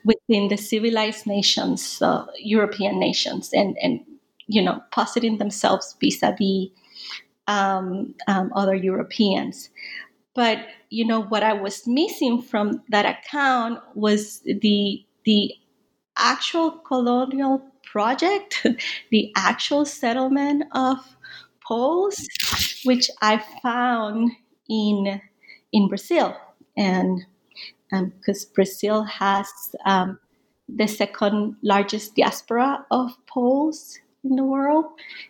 within 0.04 0.48
the 0.48 0.56
civilized 0.56 1.26
nations, 1.26 2.00
uh, 2.00 2.24
European 2.38 2.98
nations, 2.98 3.50
and 3.52 3.76
and 3.82 4.00
you 4.46 4.62
know, 4.62 4.82
positing 4.90 5.38
themselves 5.38 5.96
vis-a-vis 6.00 6.68
um, 7.46 8.14
um, 8.26 8.52
other 8.54 8.74
Europeans. 8.74 9.70
But 10.34 10.66
you 10.90 11.06
know 11.06 11.22
what 11.22 11.42
I 11.42 11.52
was 11.52 11.86
missing 11.86 12.42
from 12.42 12.82
that 12.88 13.06
account 13.06 13.80
was 13.94 14.40
the 14.40 15.04
the 15.24 15.54
actual 16.16 16.72
colonial 16.72 17.62
project, 17.84 18.66
the 19.10 19.32
actual 19.36 19.84
settlement 19.84 20.64
of 20.72 20.98
Poles, 21.66 22.26
which 22.84 23.10
I 23.22 23.42
found 23.62 24.32
in 24.68 25.20
in 25.72 25.88
Brazil, 25.88 26.36
and 26.76 27.24
because 28.16 28.44
um, 28.44 28.50
Brazil 28.54 29.02
has 29.04 29.48
um, 29.84 30.18
the 30.68 30.86
second 30.86 31.56
largest 31.62 32.16
diaspora 32.16 32.84
of 32.90 33.12
Poles 33.26 33.98
in 34.22 34.36
the 34.36 34.44
world 34.44 34.86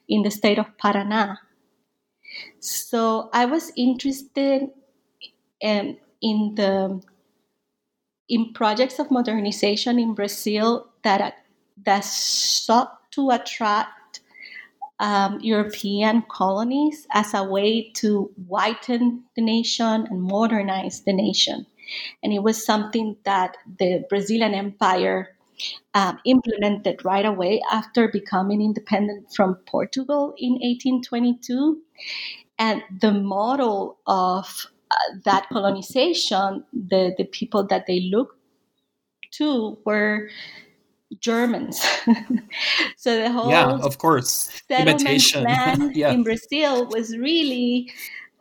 in 0.09 0.22
the 0.22 0.31
state 0.31 0.59
of 0.59 0.66
Paraná. 0.79 1.38
So 2.61 3.31
I 3.33 3.44
was 3.46 3.72
interested 3.77 4.70
in, 5.61 5.98
in 6.20 6.55
the 6.55 7.00
in 8.29 8.53
projects 8.55 8.98
of 8.98 9.11
modernization 9.11 9.98
in 9.98 10.14
Brazil 10.14 10.88
that 11.03 11.37
that 11.85 12.05
sought 12.05 13.11
to 13.11 13.31
attract 13.31 14.20
um, 14.98 15.40
European 15.40 16.22
colonies 16.31 17.07
as 17.12 17.35
a 17.35 17.44
way 17.44 17.90
to 17.94 18.31
whiten 18.46 19.24
the 19.37 19.42
nation 19.42 20.07
and 20.09 20.22
modernize 20.22 21.03
the 21.03 21.12
nation. 21.12 21.66
And 22.23 22.33
it 22.33 22.42
was 22.42 22.64
something 22.64 23.16
that 23.25 23.57
the 23.79 24.05
Brazilian 24.09 24.55
Empire 24.55 25.37
um, 25.94 26.18
implemented 26.25 27.05
right 27.05 27.25
away 27.25 27.62
after 27.70 28.09
becoming 28.09 28.61
independent 28.61 29.33
from 29.35 29.57
Portugal 29.66 30.35
in 30.38 30.53
1822. 30.55 31.81
And 32.59 32.83
the 33.01 33.12
model 33.12 33.99
of 34.07 34.66
uh, 34.90 34.97
that 35.25 35.49
colonization, 35.49 36.64
the, 36.73 37.14
the 37.16 37.25
people 37.25 37.66
that 37.66 37.87
they 37.87 38.01
looked 38.01 38.38
to 39.33 39.79
were 39.85 40.29
Germans. 41.20 41.81
so 42.97 43.16
the 43.16 43.31
whole 43.31 43.51
yeah, 43.51 43.70
of 43.70 43.99
course, 43.99 44.51
settlement 44.68 45.01
imitation 45.01 45.42
plan 45.44 45.92
yeah. 45.94 46.11
in 46.11 46.23
Brazil 46.23 46.87
was 46.87 47.16
really, 47.16 47.92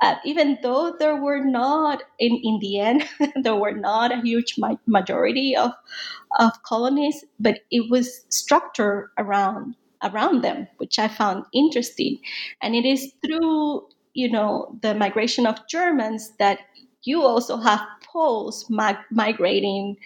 uh, 0.04 0.16
even 0.26 0.60
though 0.64 0.96
there 1.00 1.18
were 1.18 1.44
not 1.46 2.04
in 2.20 2.36
in 2.44 2.60
the 2.62 2.80
end 2.80 3.06
there 3.44 3.56
were 3.56 3.74
not 3.74 4.12
a 4.14 4.22
huge 4.22 4.56
ma- 4.60 4.78
majority 4.88 5.56
of 5.58 5.72
of 6.40 6.52
colonies, 6.64 7.24
but 7.40 7.60
it 7.72 7.90
was 7.90 8.26
structured 8.30 9.10
around 9.18 9.76
around 10.04 10.44
them, 10.44 10.68
which 10.78 11.00
I 11.00 11.08
found 11.08 11.46
interesting, 11.54 12.20
and 12.62 12.76
it 12.76 12.86
is 12.86 13.14
through 13.26 13.88
you 14.14 14.30
know 14.32 14.78
the 14.82 14.94
migration 14.96 15.46
of 15.48 15.68
Germans 15.68 16.32
that 16.40 16.60
you 17.04 17.22
also 17.24 17.58
have 17.58 17.82
Poles 18.12 18.70
mig- 18.70 19.06
migrating 19.12 19.98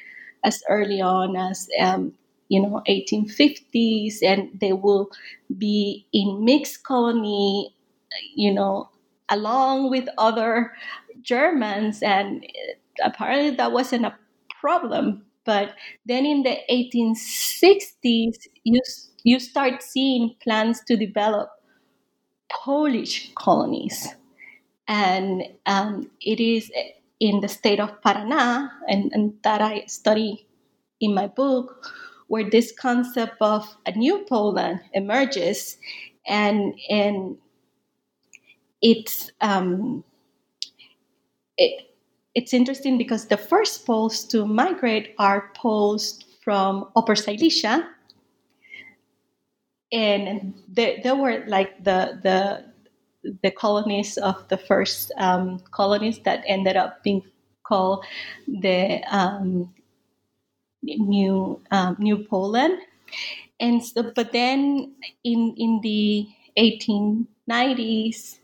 as 0.44 0.64
early 0.70 1.02
on 1.02 1.36
as 1.36 1.68
um, 1.82 2.14
you 2.50 2.62
know 2.62 2.82
1850s 2.88 4.22
and 4.24 4.50
they 4.60 4.74
will 4.74 5.10
be 5.58 6.06
in 6.14 6.46
mixed 6.46 6.84
colony 6.84 7.74
you 8.36 8.54
know 8.54 8.90
along 9.30 9.90
with 9.90 10.08
other 10.18 10.74
germans 11.22 12.02
and 12.02 12.46
apparently 13.04 13.56
that 13.56 13.72
wasn't 13.72 14.06
a 14.06 14.16
problem. 14.60 15.24
But 15.46 15.76
then 16.06 16.26
in 16.26 16.44
the 16.44 16.58
1860s 16.70 18.48
you 18.64 18.82
you 19.24 19.40
start 19.40 19.82
seeing 19.84 20.36
plans 20.44 20.82
to 20.88 20.96
develop 20.98 21.50
polish 22.50 23.32
colonies. 23.36 24.16
And 24.88 25.44
um, 25.66 26.10
it 26.22 26.40
is 26.40 26.72
in 27.20 27.42
the 27.42 27.48
state 27.48 27.80
of 27.80 28.02
paraná 28.02 28.70
and, 28.88 29.12
and 29.12 29.34
that 29.44 29.60
i 29.62 29.84
study 29.88 30.48
in 31.02 31.14
my 31.14 31.28
book 31.28 31.92
where 32.28 32.50
this 32.50 32.72
concept 32.72 33.36
of 33.42 33.78
a 33.86 33.92
new 33.92 34.26
Poland 34.30 34.82
emerges, 34.94 35.78
and 36.28 36.76
and 36.90 37.38
it's 38.82 39.32
um, 39.42 40.04
it, 41.58 41.96
it's 42.36 42.54
interesting 42.54 42.98
because 42.98 43.28
the 43.28 43.38
first 43.38 43.86
Poles 43.86 44.24
to 44.26 44.46
migrate 44.46 45.16
are 45.18 45.52
Poles 45.56 46.24
from 46.44 46.90
Upper 46.96 47.16
Silesia, 47.16 47.90
and 49.92 50.54
they, 50.68 51.00
they 51.04 51.12
were 51.12 51.44
like 51.48 51.84
the 51.84 52.20
the 52.24 52.66
the 53.44 53.52
colonies 53.52 54.18
of 54.18 54.48
the 54.50 54.58
first 54.58 55.12
um, 55.18 55.60
colonies 55.72 56.20
that 56.24 56.44
ended 56.48 56.78
up 56.78 57.04
being 57.04 57.24
called 57.64 58.06
the 58.48 59.02
um, 59.10 59.74
New 60.84 61.60
um, 61.72 61.96
New 62.00 62.24
Poland, 62.24 62.78
and 63.60 63.84
so, 63.84 64.12
but 64.16 64.32
then 64.32 64.94
in 65.24 65.56
in 65.58 65.80
the 65.82 66.28
1890s 66.58 68.40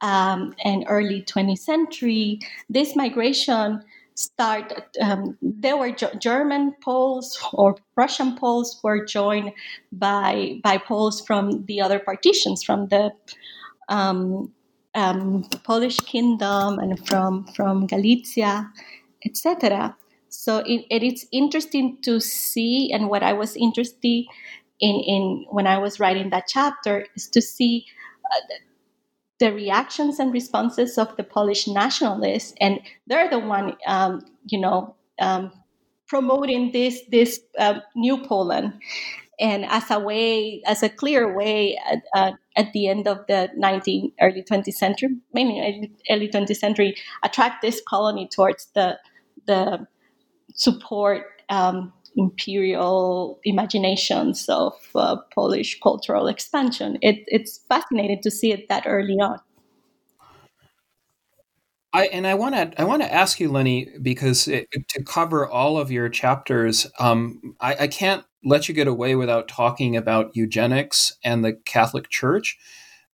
um, 0.00 0.54
and 0.64 0.84
early 0.88 1.22
20th 1.22 1.58
century, 1.58 2.40
this 2.68 2.94
migration 2.94 3.82
started. 4.14 4.84
Um, 5.00 5.38
there 5.40 5.76
were 5.76 5.92
German 5.92 6.74
Poles 6.82 7.38
or 7.52 7.76
Russian 7.96 8.36
Poles 8.36 8.80
were 8.82 9.04
joined 9.04 9.52
by 9.92 10.60
by 10.62 10.78
Poles 10.78 11.20
from 11.20 11.64
the 11.66 11.80
other 11.80 11.98
partitions, 11.98 12.62
from 12.62 12.88
the 12.88 13.12
um, 13.88 14.52
um, 14.94 15.44
Polish 15.64 16.00
kingdom 16.00 16.78
and 16.78 17.06
from 17.06 17.46
from 17.54 17.86
Galicia, 17.86 18.68
etc. 19.24 19.96
So 20.28 20.58
it, 20.58 20.84
it 20.90 21.02
is 21.02 21.26
interesting 21.32 21.98
to 22.02 22.20
see, 22.20 22.92
and 22.92 23.08
what 23.08 23.22
I 23.22 23.32
was 23.32 23.56
interested 23.56 24.26
in, 24.80 24.96
in 25.00 25.46
when 25.50 25.66
I 25.66 25.78
was 25.78 25.98
writing 25.98 26.30
that 26.30 26.44
chapter 26.48 27.06
is 27.16 27.28
to 27.28 27.40
see 27.40 27.86
uh, 28.24 28.54
the 29.38 29.52
reactions 29.52 30.18
and 30.18 30.32
responses 30.32 30.98
of 30.98 31.16
the 31.16 31.24
Polish 31.24 31.66
nationalists, 31.68 32.54
and 32.60 32.80
they're 33.06 33.30
the 33.30 33.38
one, 33.38 33.76
um, 33.86 34.24
you 34.46 34.60
know, 34.60 34.96
um, 35.20 35.52
promoting 36.06 36.72
this 36.72 37.00
this 37.10 37.40
uh, 37.58 37.80
new 37.94 38.18
Poland, 38.18 38.72
and 39.40 39.64
as 39.66 39.90
a 39.90 39.98
way, 39.98 40.62
as 40.66 40.82
a 40.82 40.88
clear 40.88 41.36
way 41.36 41.76
at, 41.76 42.02
uh, 42.14 42.32
at 42.56 42.72
the 42.72 42.88
end 42.88 43.06
of 43.06 43.18
the 43.28 43.48
19th, 43.56 44.12
early 44.20 44.42
20th 44.42 44.74
century, 44.74 45.16
mainly 45.32 45.92
early 46.10 46.28
20th 46.28 46.56
century, 46.56 46.96
attract 47.22 47.62
this 47.62 47.80
colony 47.86 48.28
towards 48.28 48.66
the 48.74 48.98
the 49.46 49.86
support 50.54 51.24
um, 51.48 51.92
imperial 52.16 53.40
imaginations 53.44 54.48
of 54.48 54.74
uh, 54.94 55.16
Polish 55.34 55.78
cultural 55.80 56.26
expansion. 56.26 56.98
It, 57.02 57.24
it's 57.26 57.58
fascinating 57.68 58.20
to 58.22 58.30
see 58.30 58.52
it 58.52 58.68
that 58.68 58.84
early 58.86 59.14
on. 59.14 59.38
I, 61.92 62.06
and 62.06 62.26
I 62.26 62.34
want 62.34 62.54
to 62.54 62.80
I 62.80 62.84
want 62.84 63.02
to 63.02 63.12
ask 63.12 63.40
you, 63.40 63.50
Lenny, 63.50 63.88
because 64.02 64.46
it, 64.46 64.68
to 64.90 65.02
cover 65.02 65.48
all 65.48 65.78
of 65.78 65.90
your 65.90 66.08
chapters, 66.08 66.86
um, 66.98 67.56
I, 67.60 67.74
I, 67.80 67.86
can't 67.86 68.24
let 68.44 68.68
you 68.68 68.74
get 68.74 68.86
away 68.86 69.14
without 69.14 69.48
talking 69.48 69.96
about 69.96 70.36
eugenics 70.36 71.16
and 71.24 71.42
the 71.42 71.54
Catholic 71.64 72.10
Church. 72.10 72.58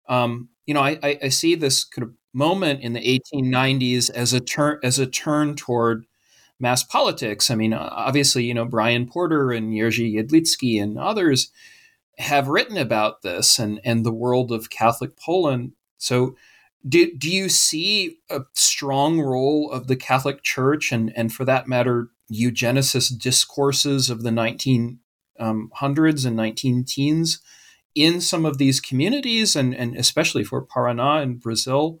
Um, 0.09 0.49
you 0.65 0.73
know, 0.73 0.81
I, 0.81 0.99
I, 1.01 1.29
see 1.29 1.55
this 1.55 1.85
kind 1.85 2.03
of 2.03 2.13
moment 2.33 2.81
in 2.81 2.93
the 2.93 3.21
1890s 3.33 4.09
as 4.11 4.33
a 4.33 4.41
turn 4.41 4.79
as 4.83 4.99
a 4.99 5.07
turn 5.07 5.55
toward 5.55 6.05
mass 6.59 6.83
politics. 6.83 7.51
I 7.51 7.55
mean, 7.55 7.73
obviously, 7.73 8.45
you 8.45 8.53
know, 8.53 8.65
Brian 8.65 9.07
Porter 9.07 9.51
and 9.51 9.73
Jerzy 9.73 10.15
Jedlicki 10.15 10.81
and 10.81 10.97
others 10.97 11.51
have 12.17 12.47
written 12.47 12.77
about 12.77 13.21
this 13.21 13.59
and, 13.59 13.79
and 13.83 14.05
the 14.05 14.13
world 14.13 14.51
of 14.51 14.69
Catholic 14.69 15.17
Poland. 15.17 15.73
So, 15.97 16.35
do, 16.87 17.11
do 17.17 17.31
you 17.31 17.49
see 17.49 18.19
a 18.29 18.41
strong 18.53 19.19
role 19.19 19.71
of 19.71 19.87
the 19.87 19.95
Catholic 19.95 20.43
Church 20.43 20.91
and, 20.91 21.11
and 21.15 21.33
for 21.33 21.43
that 21.45 21.67
matter, 21.67 22.09
eugenicist 22.31 23.19
discourses 23.19 24.09
of 24.09 24.21
the 24.21 24.29
1900s 24.29 24.97
um, 25.39 25.71
and 25.81 26.35
19 26.35 26.83
teens 26.85 27.41
in 27.95 28.21
some 28.21 28.45
of 28.45 28.59
these 28.59 28.79
communities 28.79 29.55
and, 29.55 29.73
and 29.73 29.95
especially 29.95 30.43
for 30.43 30.63
Paraná 30.63 31.23
in 31.23 31.37
Brazil? 31.37 31.99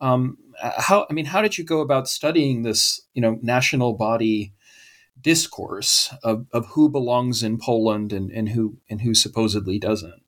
Um, 0.00 0.38
how 0.60 1.06
I 1.08 1.12
mean, 1.12 1.26
how 1.26 1.42
did 1.42 1.58
you 1.58 1.64
go 1.64 1.80
about 1.80 2.08
studying 2.08 2.62
this, 2.62 3.00
you 3.14 3.22
know, 3.22 3.38
national 3.42 3.94
body 3.94 4.52
discourse 5.20 6.14
of, 6.22 6.46
of 6.52 6.66
who 6.68 6.88
belongs 6.88 7.42
in 7.42 7.58
Poland 7.58 8.12
and, 8.12 8.30
and 8.30 8.50
who 8.50 8.78
and 8.88 9.02
who 9.02 9.14
supposedly 9.14 9.78
doesn't? 9.78 10.22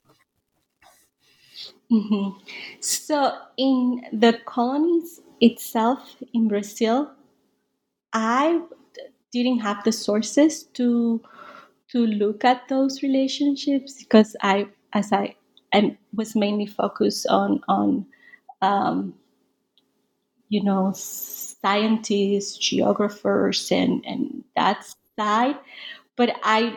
Mm-hmm. 1.91 2.39
So, 2.81 3.37
in 3.57 4.03
the 4.13 4.39
colonies 4.47 5.21
itself 5.41 6.17
in 6.33 6.49
Brazil, 6.49 7.11
I 8.13 8.63
didn't 9.33 9.61
have 9.61 9.85
the 9.85 9.93
sources 9.93 10.65
to 10.75 11.21
to 11.89 12.07
look 12.07 12.45
at 12.45 12.69
those 12.69 13.03
relationships 13.03 13.99
because 13.99 14.35
I, 14.41 14.69
as 14.95 15.13
I, 15.13 15.37
I 15.75 15.99
was 16.15 16.35
mainly 16.35 16.67
focused 16.67 17.27
on 17.29 17.61
on 17.69 18.07
um, 18.63 19.15
you 20.53 20.63
know, 20.63 20.93
scientists, 20.95 22.59
geographers, 22.59 23.73
and, 23.73 24.05
and 24.05 24.45
that 24.55 24.85
side. 25.19 25.57
But 26.15 26.37
I, 26.43 26.77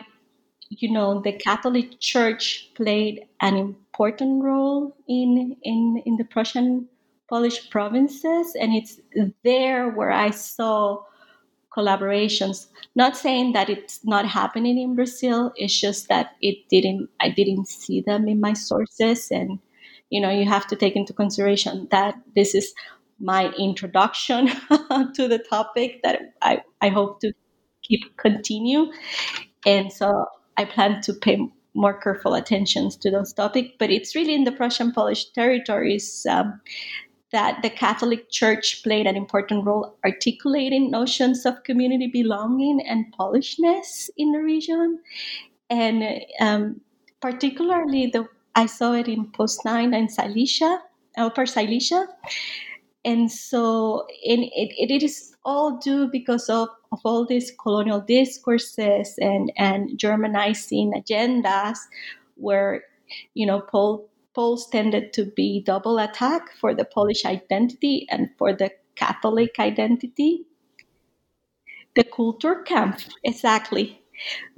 you 0.70 0.90
know, 0.90 1.20
the 1.20 1.32
Catholic 1.32 2.00
Church 2.00 2.70
played 2.74 3.26
an 3.42 3.54
important 3.58 4.42
role 4.42 4.96
in, 5.06 5.56
in, 5.62 6.02
in 6.06 6.16
the 6.16 6.24
Prussian 6.24 6.88
Polish 7.28 7.68
provinces, 7.68 8.56
and 8.58 8.72
it's 8.72 8.98
there 9.44 9.90
where 9.90 10.10
I 10.10 10.30
saw 10.30 11.02
collaborations. 11.76 12.68
Not 12.94 13.14
saying 13.14 13.52
that 13.52 13.68
it's 13.68 14.02
not 14.06 14.26
happening 14.26 14.78
in 14.78 14.94
Brazil, 14.94 15.52
it's 15.56 15.78
just 15.78 16.08
that 16.08 16.30
it 16.40 16.66
didn't 16.70 17.10
I 17.20 17.28
didn't 17.28 17.68
see 17.68 18.00
them 18.00 18.26
in 18.26 18.40
my 18.40 18.54
sources 18.54 19.30
and 19.30 19.58
you 20.08 20.20
know 20.20 20.30
you 20.30 20.46
have 20.46 20.66
to 20.68 20.76
take 20.76 20.96
into 20.96 21.12
consideration 21.12 21.88
that 21.90 22.14
this 22.34 22.54
is 22.54 22.72
my 23.18 23.50
introduction 23.58 24.46
to 25.14 25.28
the 25.28 25.44
topic 25.50 26.00
that 26.02 26.34
I, 26.42 26.62
I 26.80 26.88
hope 26.88 27.20
to 27.20 27.32
keep 27.82 28.16
continue. 28.16 28.92
And 29.64 29.92
so 29.92 30.26
I 30.56 30.64
plan 30.64 31.00
to 31.02 31.12
pay 31.14 31.38
more 31.74 31.98
careful 31.98 32.34
attentions 32.34 32.96
to 32.96 33.10
those 33.10 33.32
topics. 33.32 33.70
But 33.78 33.90
it's 33.90 34.14
really 34.14 34.34
in 34.34 34.44
the 34.44 34.52
Prussian 34.52 34.92
Polish 34.92 35.30
territories 35.32 36.26
um, 36.28 36.60
that 37.32 37.62
the 37.62 37.70
Catholic 37.70 38.30
Church 38.30 38.82
played 38.82 39.06
an 39.06 39.16
important 39.16 39.64
role 39.64 39.96
articulating 40.04 40.90
notions 40.90 41.44
of 41.44 41.62
community 41.64 42.06
belonging 42.06 42.80
and 42.86 43.12
Polishness 43.18 44.08
in 44.16 44.32
the 44.32 44.40
region. 44.40 45.00
And 45.68 46.22
um, 46.40 46.80
particularly, 47.20 48.06
the 48.06 48.28
I 48.54 48.64
saw 48.64 48.94
it 48.94 49.06
in 49.06 49.26
Poznań 49.32 49.94
and 49.94 50.10
Silesia, 50.10 50.80
Upper 51.18 51.44
Silesia. 51.44 52.08
And 53.06 53.30
so 53.30 54.04
and 54.26 54.42
it, 54.42 54.74
it 54.76 55.02
is 55.02 55.34
all 55.44 55.78
due 55.78 56.08
because 56.08 56.50
of, 56.50 56.68
of 56.90 56.98
all 57.04 57.24
these 57.24 57.52
colonial 57.52 58.00
discourses 58.00 59.14
and, 59.18 59.52
and 59.56 59.96
Germanizing 59.96 60.92
agendas 60.92 61.78
where, 62.34 62.82
you 63.34 63.46
know, 63.46 63.60
Paul 63.60 64.10
Poles 64.34 64.68
tended 64.68 65.12
to 65.14 65.24
be 65.24 65.62
double 65.64 65.98
attack 65.98 66.52
for 66.60 66.74
the 66.74 66.84
Polish 66.84 67.24
identity 67.24 68.06
and 68.10 68.28
for 68.36 68.52
the 68.52 68.70
Catholic 68.96 69.54
identity. 69.58 70.44
The 71.94 72.04
Kulturkampf 72.04 73.08
exactly. 73.24 74.02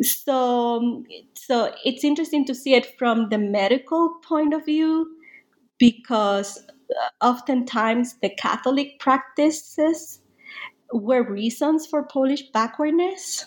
So, 0.01 1.05
so 1.35 1.75
it's 1.85 2.03
interesting 2.03 2.45
to 2.47 2.55
see 2.55 2.75
it 2.75 2.99
from 2.99 3.29
the 3.29 3.39
medical 3.39 4.15
point 4.27 4.55
of 4.55 4.65
view 4.65 5.15
because 5.79 6.65
oftentimes 7.21 8.15
the 8.23 8.31
Catholic 8.31 8.99
practices 8.99 10.21
were 10.93 11.23
reasons 11.23 11.87
for 11.87 12.05
Polish 12.05 12.43
backwardness. 12.53 13.47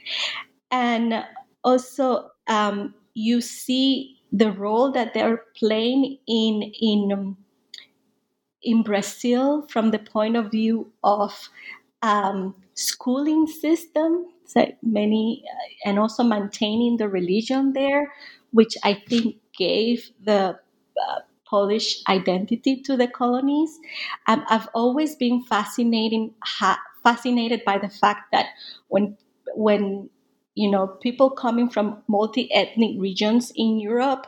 and 0.70 1.24
also, 1.62 2.30
um, 2.46 2.94
you 3.14 3.40
see 3.40 4.20
the 4.32 4.52
role 4.52 4.90
that 4.92 5.14
they're 5.14 5.42
playing 5.56 6.18
in 6.26 6.62
in 6.80 7.36
in 8.62 8.82
Brazil 8.82 9.66
from 9.68 9.90
the 9.90 9.98
point 9.98 10.36
of 10.36 10.50
view 10.50 10.90
of 11.04 11.48
um, 12.02 12.54
schooling 12.74 13.46
system, 13.46 14.26
so 14.46 14.66
many, 14.82 15.44
uh, 15.48 15.88
and 15.88 15.98
also 15.98 16.22
maintaining 16.22 16.96
the 16.96 17.08
religion 17.08 17.72
there, 17.74 18.12
which 18.52 18.76
I 18.82 18.94
think 19.08 19.36
gave 19.56 20.10
the 20.24 20.58
uh, 21.08 21.20
Polish 21.46 22.02
identity 22.08 22.82
to 22.82 22.96
the 22.96 23.08
colonies. 23.08 23.78
Um, 24.26 24.44
I've 24.48 24.68
always 24.74 25.16
been 25.16 25.42
fascinating, 25.42 26.34
ha- 26.42 26.80
fascinated 27.02 27.64
by 27.64 27.78
the 27.78 27.88
fact 27.88 28.32
that 28.32 28.46
when 28.88 29.16
when 29.54 30.10
you 30.54 30.70
know, 30.70 30.86
people 30.86 31.30
coming 31.30 31.68
from 31.68 32.02
multi-ethnic 32.08 32.96
regions 32.98 33.52
in 33.56 33.80
Europe 33.80 34.26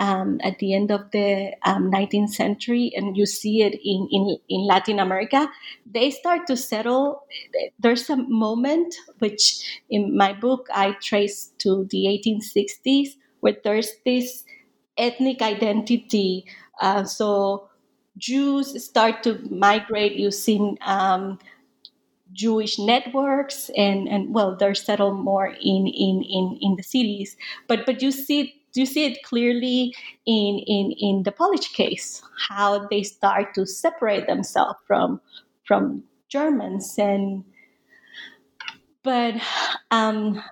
um, 0.00 0.38
at 0.42 0.58
the 0.58 0.74
end 0.74 0.90
of 0.90 1.10
the 1.12 1.52
um, 1.64 1.90
19th 1.90 2.30
century, 2.30 2.92
and 2.94 3.16
you 3.16 3.24
see 3.24 3.62
it 3.62 3.74
in, 3.82 4.08
in, 4.10 4.36
in 4.48 4.66
Latin 4.66 4.98
America, 4.98 5.48
they 5.90 6.10
start 6.10 6.46
to 6.48 6.56
settle. 6.56 7.24
There's 7.78 8.10
a 8.10 8.16
moment 8.16 8.94
which 9.18 9.80
in 9.88 10.16
my 10.16 10.32
book 10.32 10.66
I 10.74 10.92
trace 11.00 11.52
to 11.58 11.86
the 11.90 12.06
1860s 12.06 13.16
where 13.40 13.56
there's 13.62 13.90
this 14.04 14.44
ethnic 14.96 15.42
identity. 15.42 16.46
Uh, 16.80 17.04
so 17.04 17.68
Jews 18.16 18.82
start 18.84 19.22
to 19.24 19.38
migrate 19.50 20.14
using 20.16 20.78
um, 20.84 21.38
Jewish 22.32 22.78
networks 22.78 23.70
and 23.76 24.08
and 24.08 24.34
well 24.34 24.56
they're 24.56 24.74
settled 24.74 25.18
more 25.18 25.46
in 25.46 25.86
in 25.86 26.22
in, 26.22 26.58
in 26.60 26.74
the 26.76 26.82
cities 26.82 27.36
but 27.68 27.86
but 27.86 28.02
you 28.02 28.10
see 28.10 28.60
you 28.74 28.86
see 28.86 29.04
it 29.04 29.22
clearly 29.22 29.94
in 30.26 30.58
in 30.66 30.92
in 30.98 31.22
the 31.22 31.30
Polish 31.30 31.72
case 31.72 32.22
how 32.48 32.86
they 32.88 33.04
start 33.04 33.54
to 33.54 33.64
separate 33.64 34.26
themselves 34.26 34.78
from 34.84 35.20
from 35.64 36.02
Germans 36.28 36.96
and 36.98 37.44
but 39.04 39.34
um, 39.90 40.42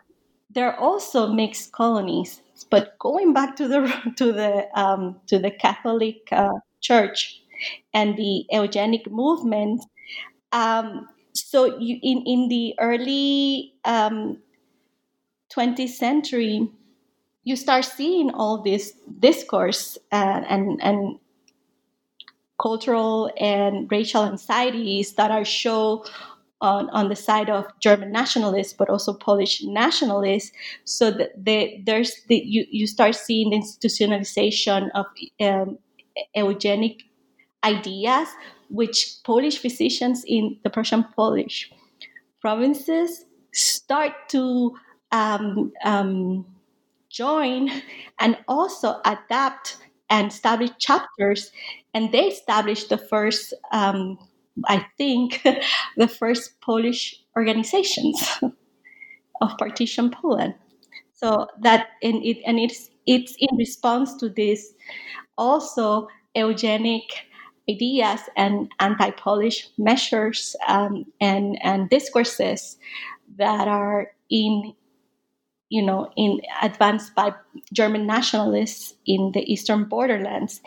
there 0.50 0.70
are 0.70 0.78
also 0.78 1.26
mixed 1.26 1.72
colonies 1.72 2.40
but 2.72 2.98
going 2.98 3.34
back 3.34 3.56
to 3.56 3.68
the 3.68 3.80
to 4.16 4.32
the 4.32 4.66
um, 4.80 5.20
to 5.28 5.38
the 5.38 5.52
Catholic 5.52 6.28
uh, 6.32 6.58
Church 6.80 7.42
and 7.94 8.16
the 8.16 8.46
eugenic 8.50 9.10
movement 9.12 9.84
um, 10.52 11.08
so 11.34 11.78
you, 11.78 11.98
in 12.02 12.22
in 12.26 12.48
the 12.48 12.74
early 12.78 13.74
um, 13.84 14.38
20th 15.50 15.88
century, 15.88 16.68
you 17.44 17.56
start 17.56 17.84
seeing 17.84 18.30
all 18.30 18.62
this 18.62 18.92
discourse 19.18 19.98
and 20.10 20.46
and, 20.46 20.82
and 20.82 21.18
cultural 22.60 23.32
and 23.40 23.90
racial 23.90 24.24
anxieties 24.24 25.14
that 25.14 25.30
are 25.30 25.44
show 25.44 26.04
on, 26.62 26.88
on 26.90 27.10
the 27.10 27.16
side 27.16 27.50
of 27.50 27.66
German 27.80 28.12
nationalists, 28.12 28.72
but 28.72 28.88
also 28.88 29.12
Polish 29.12 29.62
nationalists. 29.64 30.52
So 30.84 31.10
that 31.10 31.32
there's 31.84 32.14
the, 32.28 32.36
you, 32.36 32.64
you 32.70 32.86
start 32.86 33.14
seeing 33.14 33.50
the 33.50 33.58
institutionalization 33.58 34.88
of 34.94 35.06
um, 35.40 35.78
eugenic 36.34 37.02
ideas, 37.64 38.28
which 38.70 39.16
Polish 39.24 39.58
physicians 39.58 40.24
in 40.26 40.58
the 40.64 40.70
Prussian 40.70 41.04
Polish 41.14 41.70
provinces 42.40 43.24
start 43.52 44.12
to 44.30 44.74
um, 45.10 45.72
um, 45.84 46.46
join 47.10 47.70
and 48.18 48.38
also 48.48 49.00
adapt 49.04 49.76
and 50.08 50.28
establish 50.30 50.70
chapters. 50.78 51.52
And 51.94 52.12
they 52.12 52.28
established 52.28 52.88
the 52.88 52.98
first, 52.98 53.52
um, 53.72 54.18
I 54.66 54.86
think, 54.98 55.42
the 55.96 56.08
first 56.08 56.60
Polish 56.60 57.16
organizations 57.36 58.20
of 59.40 59.58
partition 59.58 60.10
Poland. 60.10 60.54
So 61.14 61.48
that 61.62 61.88
and 62.02 62.24
it 62.24 62.38
and 62.46 62.58
it's 62.58 62.90
it's 63.06 63.36
in 63.38 63.56
response 63.56 64.14
to 64.16 64.28
this 64.28 64.74
also 65.38 66.08
eugenic 66.36 67.04
ideas 67.70 68.20
and 68.36 68.70
anti-Polish 68.80 69.68
measures 69.78 70.56
um, 70.68 71.06
and 71.20 71.58
and 71.64 71.90
discourses 71.90 72.78
that 73.38 73.68
are 73.68 74.12
in 74.30 74.74
you 75.68 75.82
know 75.82 76.10
in 76.16 76.40
advanced 76.62 77.14
by 77.14 77.34
German 77.72 78.06
nationalists 78.06 78.94
in 79.06 79.32
the 79.32 79.42
eastern 79.52 79.84
borderlands, 79.84 80.60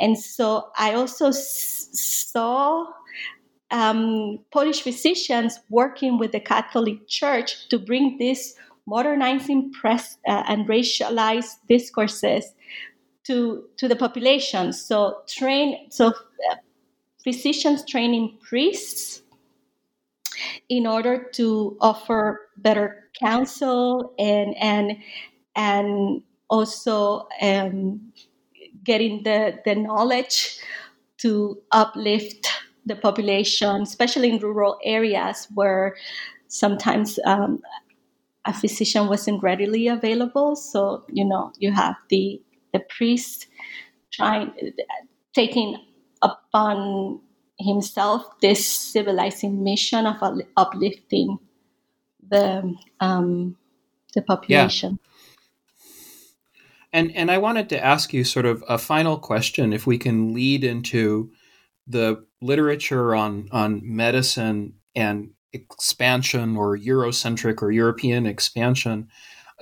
and 0.00 0.18
so 0.18 0.70
I 0.76 0.94
also 0.94 1.28
s- 1.28 1.88
saw. 2.32 2.86
Um, 3.70 4.40
Polish 4.52 4.82
physicians 4.82 5.60
working 5.68 6.18
with 6.18 6.32
the 6.32 6.40
Catholic 6.40 7.06
Church 7.06 7.68
to 7.68 7.78
bring 7.78 8.18
this 8.18 8.54
modernizing 8.86 9.72
press 9.72 10.18
uh, 10.26 10.42
and 10.48 10.66
racialized 10.66 11.56
discourses 11.68 12.52
to 13.24 13.64
to 13.76 13.88
the 13.88 13.96
population. 13.96 14.72
So 14.72 15.22
train 15.28 15.90
so 15.90 16.08
uh, 16.08 16.56
physicians 17.22 17.84
training 17.84 18.38
priests 18.42 19.22
in 20.68 20.86
order 20.86 21.24
to 21.34 21.76
offer 21.80 22.48
better 22.56 23.10
counsel 23.18 24.14
and 24.18 24.56
and 24.58 24.96
and 25.54 26.22
also 26.48 27.28
um, 27.40 28.12
getting 28.84 29.22
the 29.22 29.58
the 29.64 29.74
knowledge 29.74 30.58
to 31.18 31.60
uplift 31.70 32.49
the 32.90 32.96
population, 32.96 33.82
especially 33.82 34.30
in 34.30 34.38
rural 34.38 34.78
areas 34.84 35.46
where 35.54 35.96
sometimes 36.48 37.18
um, 37.24 37.62
a 38.44 38.52
physician 38.52 39.06
wasn't 39.06 39.42
readily 39.42 39.86
available. 39.86 40.56
So 40.56 41.04
you 41.08 41.24
know 41.24 41.52
you 41.58 41.72
have 41.72 41.94
the 42.10 42.42
the 42.72 42.80
priest 42.80 43.46
trying 44.10 44.52
taking 45.32 45.78
upon 46.20 47.20
himself 47.58 48.24
this 48.40 48.66
civilizing 48.66 49.62
mission 49.62 50.06
of 50.06 50.16
uplifting 50.56 51.38
the 52.28 52.74
um, 52.98 53.56
the 54.14 54.22
population. 54.22 54.98
Yeah. 54.98 55.06
And 56.92 57.14
and 57.14 57.30
I 57.30 57.38
wanted 57.38 57.68
to 57.68 57.84
ask 57.84 58.12
you 58.12 58.24
sort 58.24 58.46
of 58.46 58.64
a 58.68 58.78
final 58.78 59.16
question, 59.16 59.72
if 59.72 59.86
we 59.86 59.96
can 59.96 60.34
lead 60.34 60.64
into 60.64 61.30
the 61.90 62.24
literature 62.40 63.14
on 63.14 63.48
on 63.52 63.80
medicine 63.84 64.74
and 64.94 65.30
expansion 65.52 66.56
or 66.56 66.78
Eurocentric 66.78 67.62
or 67.62 67.70
European 67.70 68.26
expansion 68.26 69.08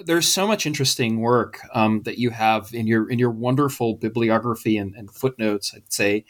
there's 0.04 0.28
so 0.28 0.46
much 0.46 0.66
interesting 0.66 1.20
work 1.20 1.60
um, 1.74 2.02
that 2.02 2.18
you 2.18 2.30
have 2.30 2.72
in 2.72 2.86
your 2.86 3.10
in 3.10 3.18
your 3.18 3.30
wonderful 3.30 3.94
bibliography 3.94 4.76
and, 4.76 4.94
and 4.94 5.10
footnotes. 5.10 5.72
I'd 5.74 5.92
say 5.92 6.24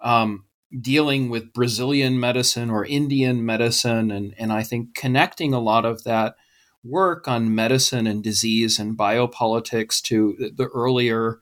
um, 0.00 0.44
dealing 0.80 1.28
with 1.28 1.52
Brazilian 1.52 2.20
medicine 2.20 2.70
or 2.70 2.84
Indian 2.84 3.44
medicine, 3.44 4.10
and 4.10 4.34
and 4.38 4.52
I 4.52 4.62
think 4.62 4.94
connecting 4.94 5.52
a 5.52 5.60
lot 5.60 5.84
of 5.84 6.04
that 6.04 6.36
work 6.84 7.26
on 7.26 7.54
medicine 7.54 8.06
and 8.06 8.22
disease 8.22 8.78
and 8.78 8.96
biopolitics 8.96 10.00
to 10.02 10.52
the 10.56 10.68
earlier 10.68 11.40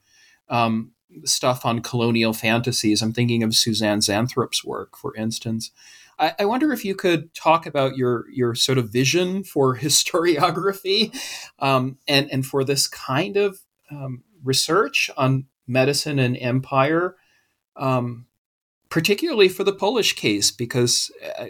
um, 0.48 0.92
stuff 1.24 1.64
on 1.64 1.80
colonial 1.80 2.32
fantasies. 2.32 3.02
I'm 3.02 3.12
thinking 3.12 3.42
of 3.42 3.54
Susanne 3.54 4.00
Zantop's 4.00 4.64
work, 4.64 4.96
for 4.96 5.14
instance. 5.16 5.70
I, 6.18 6.34
I, 6.40 6.44
wonder 6.46 6.72
if 6.72 6.84
you 6.84 6.94
could 6.94 7.34
talk 7.34 7.66
about 7.66 7.96
your 7.96 8.28
your 8.30 8.54
sort 8.54 8.78
of 8.78 8.90
vision 8.90 9.44
for 9.44 9.76
historiography 9.78 11.16
um, 11.58 11.98
and 12.08 12.30
and 12.30 12.44
for 12.46 12.64
this 12.64 12.88
kind 12.88 13.36
of 13.36 13.60
um, 13.90 14.22
research 14.42 15.10
on 15.16 15.46
medicine 15.66 16.18
and 16.18 16.36
empire, 16.36 17.16
um, 17.76 18.26
particularly 18.88 19.48
for 19.48 19.64
the 19.64 19.72
Polish 19.72 20.14
case, 20.14 20.50
because 20.50 21.10
uh, 21.38 21.46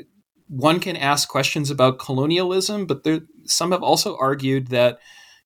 one 0.49 0.81
can 0.81 0.97
ask 0.97 1.29
questions 1.29 1.71
about 1.71 1.99
colonialism, 1.99 2.87
but 2.87 3.05
there, 3.05 3.21
some 3.45 3.73
have 3.73 3.83
also 3.83 4.17
argued 4.19 4.69
that 4.69 4.99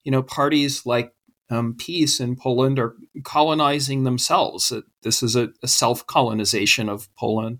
you 0.04 0.10
know 0.10 0.22
parties 0.22 0.86
like 0.86 1.12
um, 1.50 1.74
PiS 1.74 2.20
in 2.20 2.36
Poland 2.36 2.78
are 2.78 2.94
colonizing 3.24 4.04
themselves. 4.04 4.72
This 5.02 5.22
is 5.22 5.36
a, 5.36 5.50
a 5.62 5.68
self 5.68 6.06
colonization 6.06 6.88
of 6.88 7.14
Poland. 7.16 7.58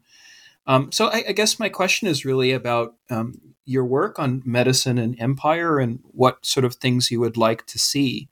Um, 0.67 0.93
so 0.93 1.09
I, 1.09 1.25
I, 1.29 1.33
guess 1.33 1.59
my 1.59 1.69
question 1.69 2.07
is 2.07 2.25
really 2.25 2.53
about 2.53 2.95
um, 3.09 3.41
your 3.65 3.85
work 3.85 4.19
on 4.19 4.43
medicine 4.45 4.99
and 4.99 5.21
empire 5.21 5.81
and 5.81 5.99
what 6.13 6.45
sort 6.47 6.65
of 6.65 6.77
things 6.77 7.11
you 7.11 7.19
would 7.19 7.37
like 7.37 7.67
to 7.67 7.79
see 7.79 8.29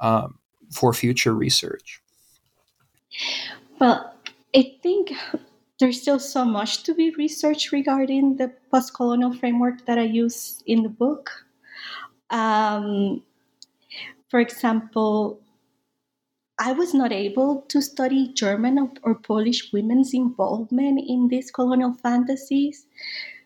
um, 0.00 0.38
for 0.70 0.92
future 0.92 1.34
research. 1.34 2.02
Well, 3.80 4.12
I 4.54 4.76
think 4.82 5.12
there's 5.78 6.02
still 6.02 6.18
so 6.18 6.44
much 6.44 6.82
to 6.82 6.94
be 6.94 7.14
researched 7.16 7.72
regarding 7.72 8.36
the 8.36 8.52
post-colonial 8.70 9.34
framework 9.34 9.86
that 9.86 9.98
I 9.98 10.02
use 10.02 10.62
in 10.66 10.82
the 10.82 10.88
book. 10.88 11.30
Um, 12.30 13.22
for 14.28 14.40
example, 14.40 15.40
I 16.58 16.72
was 16.72 16.92
not 16.92 17.10
able 17.12 17.62
to 17.68 17.80
study 17.80 18.28
German 18.34 18.92
or 19.02 19.14
Polish 19.14 19.72
women's 19.72 20.12
involvement 20.12 21.00
in 21.06 21.28
these 21.28 21.50
colonial 21.50 21.94
fantasies. 21.94 22.86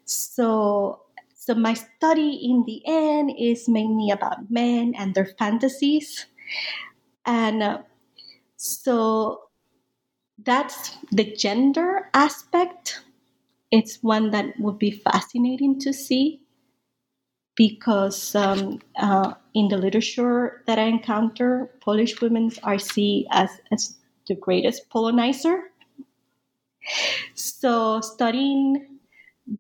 So, 0.07 1.03
so 1.35 1.55
my 1.55 1.75
study 1.75 2.37
in 2.51 2.65
the 2.67 2.83
end 2.87 3.33
is 3.39 3.69
mainly 3.69 4.11
about 4.11 4.51
men 4.51 4.95
and 4.97 5.15
their 5.15 5.27
fantasies. 5.27 6.27
And 7.27 7.63
uh, 7.63 7.83
so 8.57 9.51
that's 10.39 10.97
the 11.13 11.25
gender 11.37 12.11
aspect. 12.15 13.03
It's 13.73 14.03
one 14.03 14.33
that 14.33 14.61
would 14.61 14.79
be 14.79 14.93
fascinating 14.93 15.81
to 15.81 15.95
see 15.95 16.42
because 17.55 18.35
um, 18.35 18.81
uh, 18.97 19.35
in 19.55 19.69
the 19.69 19.77
literature 19.77 20.63
that 20.67 20.79
I 20.79 20.85
encounter, 20.85 21.71
Polish 21.81 22.21
women 22.21 22.51
are 22.63 22.79
seen 22.79 23.27
as, 23.31 23.51
as 23.71 23.97
the 24.27 24.35
greatest 24.35 24.89
polonizer. 24.91 25.61
So, 27.35 28.01
studying 28.01 28.99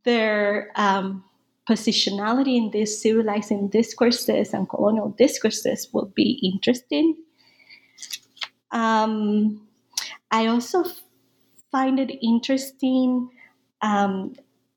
their 0.04 0.72
um, 0.76 1.24
positionality 1.68 2.56
in 2.56 2.70
these 2.70 3.00
civilizing 3.00 3.68
discourses 3.68 4.52
and 4.52 4.68
colonial 4.68 5.10
discourses 5.10 5.88
will 5.92 6.10
be 6.14 6.40
interesting. 6.42 7.16
Um, 8.70 9.68
I 10.30 10.46
also 10.46 10.84
find 11.70 12.00
it 12.00 12.18
interesting 12.22 13.30
um, 13.82 14.34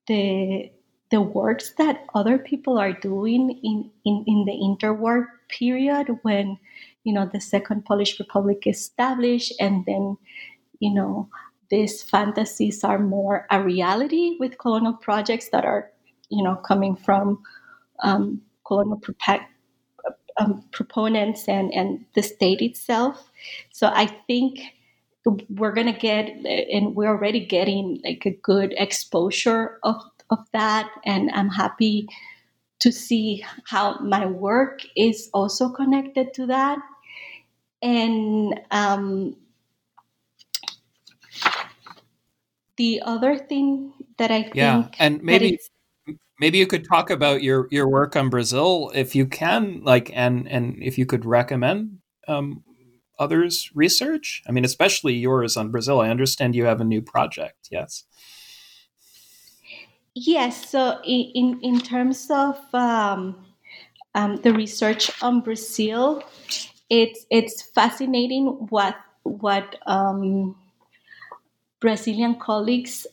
the 0.07 0.71
the 1.11 1.21
works 1.21 1.73
that 1.77 2.05
other 2.13 2.37
people 2.37 2.77
are 2.77 2.93
doing 2.93 3.59
in, 3.63 3.89
in, 4.05 4.23
in 4.27 4.45
the 4.45 4.53
interwar 4.53 5.27
period 5.49 6.07
when 6.23 6.57
you 7.03 7.13
know 7.13 7.29
the 7.31 7.39
second 7.39 7.85
polish 7.85 8.19
republic 8.19 8.63
is 8.65 8.77
established 8.77 9.53
and 9.59 9.85
then 9.85 10.17
you 10.79 10.93
know 10.93 11.29
these 11.69 12.01
fantasies 12.01 12.83
are 12.83 12.99
more 12.99 13.45
a 13.51 13.61
reality 13.61 14.37
with 14.39 14.57
colonial 14.57 14.93
projects 14.93 15.49
that 15.49 15.65
are 15.65 15.91
you 16.29 16.43
know 16.43 16.55
coming 16.55 16.95
from 16.95 17.41
um, 17.99 18.41
colonial 18.65 18.99
um, 20.37 20.63
proponents 20.71 21.47
and, 21.47 21.73
and 21.73 22.05
the 22.15 22.21
state 22.21 22.61
itself. 22.61 23.31
So 23.71 23.87
i 23.87 24.07
think 24.27 24.59
we're 25.49 25.71
going 25.71 25.91
to 25.91 25.99
get 25.99 26.29
and 26.29 26.95
we're 26.95 27.07
already 27.07 27.43
getting 27.45 27.99
like 28.03 28.25
a 28.25 28.31
good 28.31 28.75
exposure 28.77 29.79
of, 29.81 29.95
of 30.29 30.39
that 30.53 30.89
and 31.05 31.29
i'm 31.31 31.49
happy 31.49 32.07
to 32.79 32.91
see 32.91 33.43
how 33.67 33.97
my 33.99 34.25
work 34.25 34.81
is 34.95 35.29
also 35.33 35.69
connected 35.69 36.33
to 36.33 36.45
that 36.45 36.77
and 37.81 38.59
um, 38.71 39.35
the 42.77 43.01
other 43.05 43.37
thing 43.37 43.93
that 44.17 44.31
i 44.31 44.43
think 44.43 44.55
yeah 44.55 44.87
and 44.99 45.23
maybe 45.23 45.59
maybe 46.39 46.57
you 46.57 46.67
could 46.67 46.87
talk 46.87 47.09
about 47.09 47.41
your 47.41 47.67
your 47.71 47.87
work 47.87 48.15
on 48.15 48.29
brazil 48.29 48.91
if 48.93 49.15
you 49.15 49.25
can 49.25 49.81
like 49.83 50.11
and 50.13 50.47
and 50.47 50.81
if 50.81 50.97
you 50.97 51.05
could 51.05 51.25
recommend 51.25 51.99
um, 52.27 52.63
others' 53.19 53.71
research? 53.73 54.41
I 54.47 54.51
mean, 54.51 54.65
especially 54.65 55.13
yours 55.13 55.57
on 55.57 55.71
Brazil. 55.71 56.01
I 56.01 56.09
understand 56.09 56.55
you 56.55 56.65
have 56.65 56.81
a 56.81 56.85
new 56.85 57.01
project. 57.01 57.67
Yes. 57.71 58.03
Yes. 60.15 60.69
So, 60.69 60.99
in 61.03 61.59
in 61.61 61.79
terms 61.81 62.27
of 62.31 62.57
um, 62.73 63.45
um, 64.15 64.37
the 64.37 64.53
research 64.53 65.11
on 65.23 65.41
Brazil, 65.41 66.23
it's 66.89 67.25
it's 67.31 67.61
fascinating 67.61 68.67
what 68.69 68.95
what 69.23 69.77
um, 69.87 70.55
Brazilian 71.79 72.35
colleagues, 72.39 73.07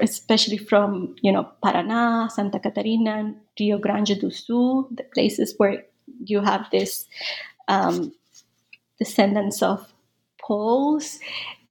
especially 0.00 0.58
from 0.58 1.14
you 1.22 1.32
know 1.32 1.48
Paraná, 1.62 2.30
Santa 2.30 2.58
Catarina, 2.58 3.34
Rio 3.58 3.78
Grande 3.78 4.18
do 4.20 4.30
Sul, 4.30 4.88
the 4.90 5.04
places 5.04 5.54
where 5.58 5.84
you 6.24 6.40
have 6.40 6.66
this 6.70 7.06
um, 7.68 8.12
descendants 8.98 9.62
of 9.62 9.92
Poles. 10.40 11.20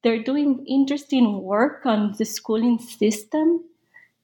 They're 0.03 0.23
doing 0.23 0.65
interesting 0.67 1.41
work 1.43 1.86
on 1.86 2.15
the 2.17 2.25
schooling 2.25 2.80
system, 2.80 3.63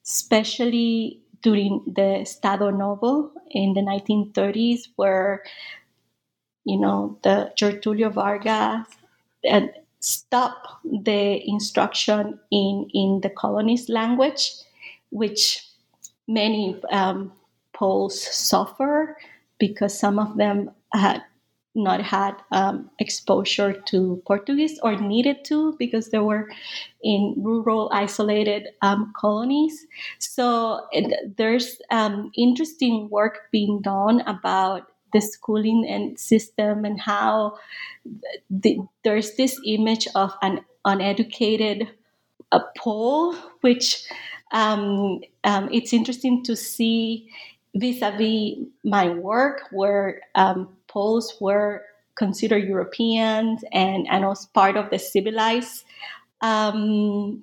especially 0.06 1.20
during 1.42 1.82
the 1.86 2.20
Estado 2.22 2.70
Novo 2.70 3.32
in 3.50 3.74
the 3.74 3.80
1930s, 3.80 4.88
where 4.96 5.42
you 6.64 6.78
know 6.78 7.18
the 7.22 7.52
Getulio 7.56 8.12
Vargas 8.12 8.86
uh, 9.50 9.66
stopped 10.00 10.68
the 10.84 11.42
instruction 11.48 12.38
in 12.50 12.88
in 12.94 13.20
the 13.22 13.30
colonies 13.30 13.88
language, 13.88 14.52
which 15.10 15.66
many 16.28 16.80
um, 16.90 17.32
Poles 17.72 18.20
suffer 18.20 19.16
because 19.58 19.98
some 19.98 20.18
of 20.18 20.36
them 20.36 20.70
had 20.92 21.22
not 21.74 22.00
had 22.00 22.34
um, 22.52 22.90
exposure 22.98 23.72
to 23.72 24.22
Portuguese 24.26 24.78
or 24.82 24.96
needed 24.96 25.44
to 25.44 25.74
because 25.78 26.10
they 26.10 26.18
were 26.18 26.48
in 27.02 27.34
rural, 27.36 27.90
isolated 27.92 28.68
um, 28.82 29.12
colonies. 29.16 29.86
So 30.18 30.86
there's 31.36 31.80
um, 31.90 32.30
interesting 32.36 33.08
work 33.10 33.50
being 33.50 33.80
done 33.82 34.20
about 34.22 34.88
the 35.12 35.20
schooling 35.20 35.86
and 35.88 36.18
system 36.18 36.84
and 36.84 37.00
how 37.00 37.58
the, 38.50 38.78
there's 39.04 39.36
this 39.36 39.60
image 39.64 40.08
of 40.14 40.32
an 40.42 40.60
uneducated 40.84 41.88
a 42.52 42.60
Pole, 42.76 43.34
which 43.62 44.04
um, 44.52 45.20
um, 45.42 45.68
it's 45.72 45.92
interesting 45.92 46.44
to 46.44 46.54
see 46.54 47.28
vis-a-vis 47.74 48.66
my 48.84 49.08
work 49.08 49.62
where 49.72 50.22
um, 50.36 50.68
Poles 50.94 51.36
were 51.40 51.82
considered 52.14 52.62
Europeans 52.64 53.64
and, 53.72 54.06
and 54.08 54.24
was 54.24 54.46
part 54.46 54.76
of 54.76 54.90
the 54.90 54.98
civilized 54.98 55.84
um, 56.40 57.42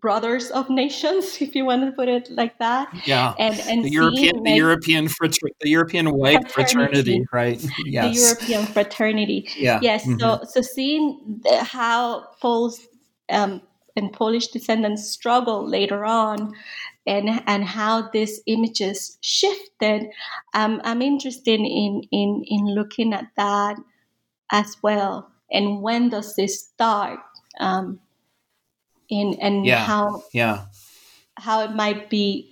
brothers 0.00 0.50
of 0.50 0.70
nations, 0.70 1.36
if 1.40 1.54
you 1.54 1.66
want 1.66 1.84
to 1.84 1.92
put 1.92 2.08
it 2.08 2.30
like 2.30 2.58
that. 2.58 2.88
Yeah, 3.06 3.34
and 3.38 3.58
and 3.68 3.84
the 3.84 3.90
European, 3.90 4.42
the 4.42 4.52
European, 4.52 5.08
frater- 5.08 5.54
the 5.60 5.70
European 5.70 6.06
white 6.12 6.50
fraternity, 6.50 7.24
fraternity 7.24 7.26
right? 7.32 7.66
Yes, 7.84 8.14
the 8.14 8.20
European 8.22 8.66
fraternity. 8.66 9.48
Yeah. 9.56 9.80
Yes. 9.82 10.06
Mm-hmm. 10.06 10.20
So 10.20 10.40
so 10.48 10.60
seeing 10.62 11.40
the, 11.42 11.62
how 11.62 12.28
Poles 12.40 12.86
um, 13.28 13.60
and 13.96 14.12
Polish 14.12 14.48
descendants 14.48 15.10
struggle 15.10 15.68
later 15.68 16.04
on 16.04 16.54
and 17.06 17.42
and 17.46 17.64
how 17.64 18.08
these 18.10 18.40
images 18.46 19.18
shifted. 19.20 20.06
Um, 20.54 20.80
I'm 20.84 21.02
interested 21.02 21.60
in 21.60 22.02
in 22.10 22.44
in 22.46 22.74
looking 22.74 23.12
at 23.12 23.28
that 23.36 23.76
as 24.50 24.76
well. 24.82 25.30
And 25.50 25.82
when 25.82 26.08
does 26.08 26.34
this 26.36 26.60
start? 26.60 27.20
Um, 27.60 28.00
in 29.08 29.36
and 29.40 29.66
yeah. 29.66 29.84
how 29.84 30.22
yeah 30.32 30.66
how 31.36 31.62
it 31.62 31.72
might 31.72 32.08
be 32.08 32.50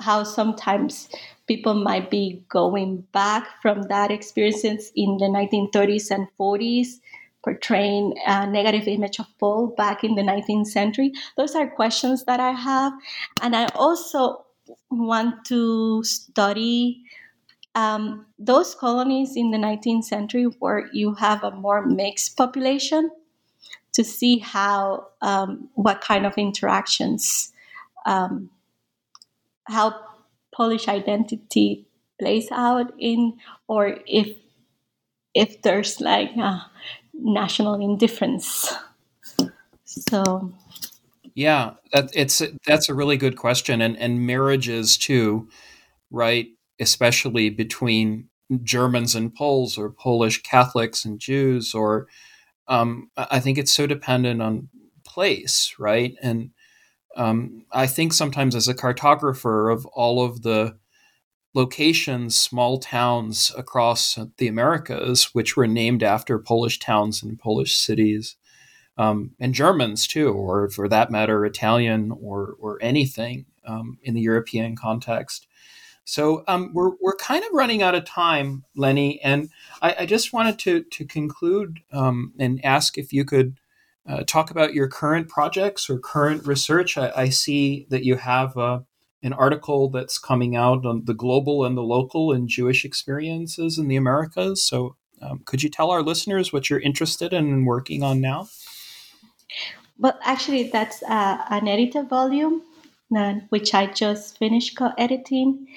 how 0.00 0.24
sometimes 0.24 1.08
people 1.46 1.74
might 1.74 2.10
be 2.10 2.44
going 2.48 3.00
back 3.12 3.46
from 3.60 3.82
that 3.82 4.10
experiences 4.10 4.92
in 4.96 5.16
the 5.18 5.26
1930s 5.26 6.10
and 6.10 6.26
40s 6.38 7.00
portraying 7.44 8.14
a 8.26 8.46
negative 8.46 8.86
image 8.86 9.18
of 9.18 9.26
Paul 9.38 9.68
back 9.76 10.04
in 10.04 10.14
the 10.14 10.22
19th 10.22 10.66
century? 10.66 11.12
Those 11.36 11.54
are 11.54 11.68
questions 11.68 12.24
that 12.24 12.40
I 12.40 12.52
have. 12.52 12.92
And 13.40 13.56
I 13.56 13.66
also 13.74 14.44
want 14.90 15.44
to 15.46 16.04
study 16.04 17.02
um, 17.74 18.26
those 18.38 18.74
colonies 18.74 19.36
in 19.36 19.50
the 19.50 19.58
19th 19.58 20.04
century 20.04 20.44
where 20.44 20.88
you 20.92 21.14
have 21.14 21.42
a 21.42 21.50
more 21.50 21.84
mixed 21.86 22.36
population 22.36 23.10
to 23.92 24.04
see 24.04 24.38
how, 24.38 25.08
um, 25.20 25.68
what 25.74 26.00
kind 26.00 26.26
of 26.26 26.36
interactions, 26.36 27.52
um, 28.06 28.50
how 29.64 29.94
Polish 30.54 30.88
identity 30.88 31.86
plays 32.18 32.48
out 32.50 32.92
in, 32.98 33.38
or 33.68 33.98
if 34.06 34.36
if 35.34 35.62
there's 35.62 36.00
like 36.00 36.30
a 36.36 36.70
national 37.24 37.80
indifference. 37.80 38.72
So, 39.84 40.52
yeah, 41.34 41.74
that, 41.92 42.10
it's 42.14 42.42
that's 42.66 42.88
a 42.88 42.94
really 42.94 43.16
good 43.16 43.36
question, 43.36 43.80
and 43.80 43.96
and 43.96 44.26
marriages 44.26 44.96
too, 44.96 45.48
right? 46.10 46.48
Especially 46.80 47.50
between 47.50 48.28
Germans 48.62 49.14
and 49.14 49.34
Poles, 49.34 49.78
or 49.78 49.90
Polish 49.90 50.42
Catholics 50.42 51.04
and 51.04 51.18
Jews, 51.18 51.74
or 51.74 52.08
um, 52.68 53.10
I 53.16 53.40
think 53.40 53.58
it's 53.58 53.72
so 53.72 53.86
dependent 53.86 54.42
on 54.42 54.68
place, 55.04 55.74
right? 55.78 56.14
And 56.22 56.50
um, 57.16 57.64
I 57.70 57.86
think 57.86 58.12
sometimes 58.12 58.54
as 58.54 58.68
a 58.68 58.74
cartographer 58.74 59.72
of 59.72 59.84
all 59.86 60.24
of 60.24 60.42
the 60.42 60.78
locations, 61.54 62.34
small 62.34 62.78
towns 62.78 63.52
across 63.56 64.18
the 64.38 64.48
Americas, 64.48 65.34
which 65.34 65.56
were 65.56 65.66
named 65.66 66.02
after 66.02 66.38
Polish 66.38 66.78
towns 66.78 67.22
and 67.22 67.38
Polish 67.38 67.76
cities, 67.76 68.36
um, 68.96 69.32
and 69.40 69.54
Germans 69.54 70.06
too, 70.06 70.32
or 70.32 70.68
for 70.70 70.88
that 70.88 71.10
matter, 71.10 71.44
Italian 71.44 72.12
or 72.12 72.56
or 72.58 72.78
anything 72.82 73.46
um, 73.66 73.98
in 74.02 74.14
the 74.14 74.20
European 74.20 74.76
context. 74.76 75.46
So 76.04 76.42
um, 76.48 76.72
we're 76.74 76.92
we're 77.00 77.16
kind 77.16 77.44
of 77.44 77.50
running 77.52 77.82
out 77.82 77.94
of 77.94 78.04
time, 78.04 78.64
Lenny, 78.74 79.20
and 79.22 79.50
I, 79.80 79.96
I 80.00 80.06
just 80.06 80.32
wanted 80.32 80.58
to 80.60 80.82
to 80.82 81.04
conclude 81.04 81.80
um, 81.92 82.32
and 82.38 82.64
ask 82.64 82.98
if 82.98 83.12
you 83.12 83.24
could 83.24 83.58
uh, 84.06 84.24
talk 84.26 84.50
about 84.50 84.74
your 84.74 84.88
current 84.88 85.28
projects 85.28 85.88
or 85.88 85.98
current 85.98 86.46
research. 86.46 86.98
I, 86.98 87.12
I 87.14 87.28
see 87.28 87.86
that 87.90 88.04
you 88.04 88.16
have 88.16 88.56
uh, 88.56 88.80
an 89.22 89.32
article 89.32 89.88
that's 89.88 90.18
coming 90.18 90.56
out 90.56 90.84
on 90.84 91.04
the 91.04 91.14
global 91.14 91.64
and 91.64 91.76
the 91.76 91.82
local 91.82 92.32
and 92.32 92.48
Jewish 92.48 92.84
experiences 92.84 93.78
in 93.78 93.88
the 93.88 93.96
Americas. 93.96 94.62
So, 94.62 94.96
um, 95.20 95.42
could 95.44 95.62
you 95.62 95.68
tell 95.68 95.90
our 95.90 96.02
listeners 96.02 96.52
what 96.52 96.68
you're 96.68 96.80
interested 96.80 97.32
in 97.32 97.46
and 97.46 97.66
working 97.66 98.02
on 98.02 98.20
now? 98.20 98.48
Well, 99.98 100.18
actually, 100.22 100.64
that's 100.64 101.02
uh, 101.04 101.44
an 101.50 101.68
edited 101.68 102.08
volume, 102.08 102.62
uh, 103.16 103.34
which 103.50 103.72
I 103.74 103.86
just 103.86 104.38
finished 104.38 104.76
co-editing. 104.76 105.68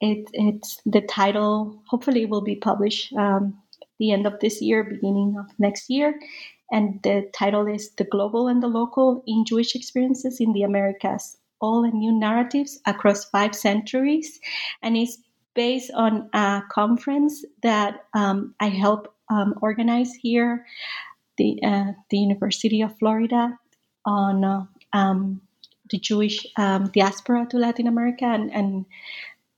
It, 0.00 0.28
it's 0.32 0.80
the 0.84 1.02
title. 1.02 1.80
Hopefully, 1.86 2.26
will 2.26 2.40
be 2.40 2.56
published 2.56 3.12
um, 3.12 3.56
the 4.00 4.10
end 4.10 4.26
of 4.26 4.40
this 4.40 4.60
year, 4.60 4.82
beginning 4.82 5.36
of 5.38 5.46
next 5.60 5.88
year 5.88 6.18
and 6.72 7.02
the 7.02 7.30
title 7.34 7.66
is 7.66 7.90
The 7.98 8.04
Global 8.04 8.48
and 8.48 8.62
the 8.62 8.66
Local 8.66 9.22
in 9.26 9.44
Jewish 9.44 9.74
Experiences 9.76 10.40
in 10.40 10.54
the 10.54 10.62
Americas 10.62 11.36
All 11.62 11.84
and 11.84 11.94
New 11.94 12.12
Narratives 12.12 12.80
Across 12.86 13.30
Five 13.30 13.54
Centuries. 13.54 14.40
And 14.82 14.96
it's 14.96 15.18
based 15.54 15.90
on 15.94 16.28
a 16.32 16.62
conference 16.70 17.44
that 17.62 18.04
um, 18.14 18.54
I 18.60 18.68
help 18.68 19.14
um, 19.30 19.54
organize 19.62 20.12
here, 20.12 20.66
the, 21.38 21.58
uh, 21.62 21.92
the 22.10 22.18
University 22.18 22.82
of 22.82 22.98
Florida, 22.98 23.58
on 24.04 24.44
uh, 24.44 24.64
um, 24.92 25.40
the 25.90 25.98
Jewish 25.98 26.46
um, 26.56 26.90
diaspora 26.92 27.46
to 27.50 27.58
Latin 27.58 27.86
America. 27.86 28.24
And, 28.24 28.52
and, 28.52 28.86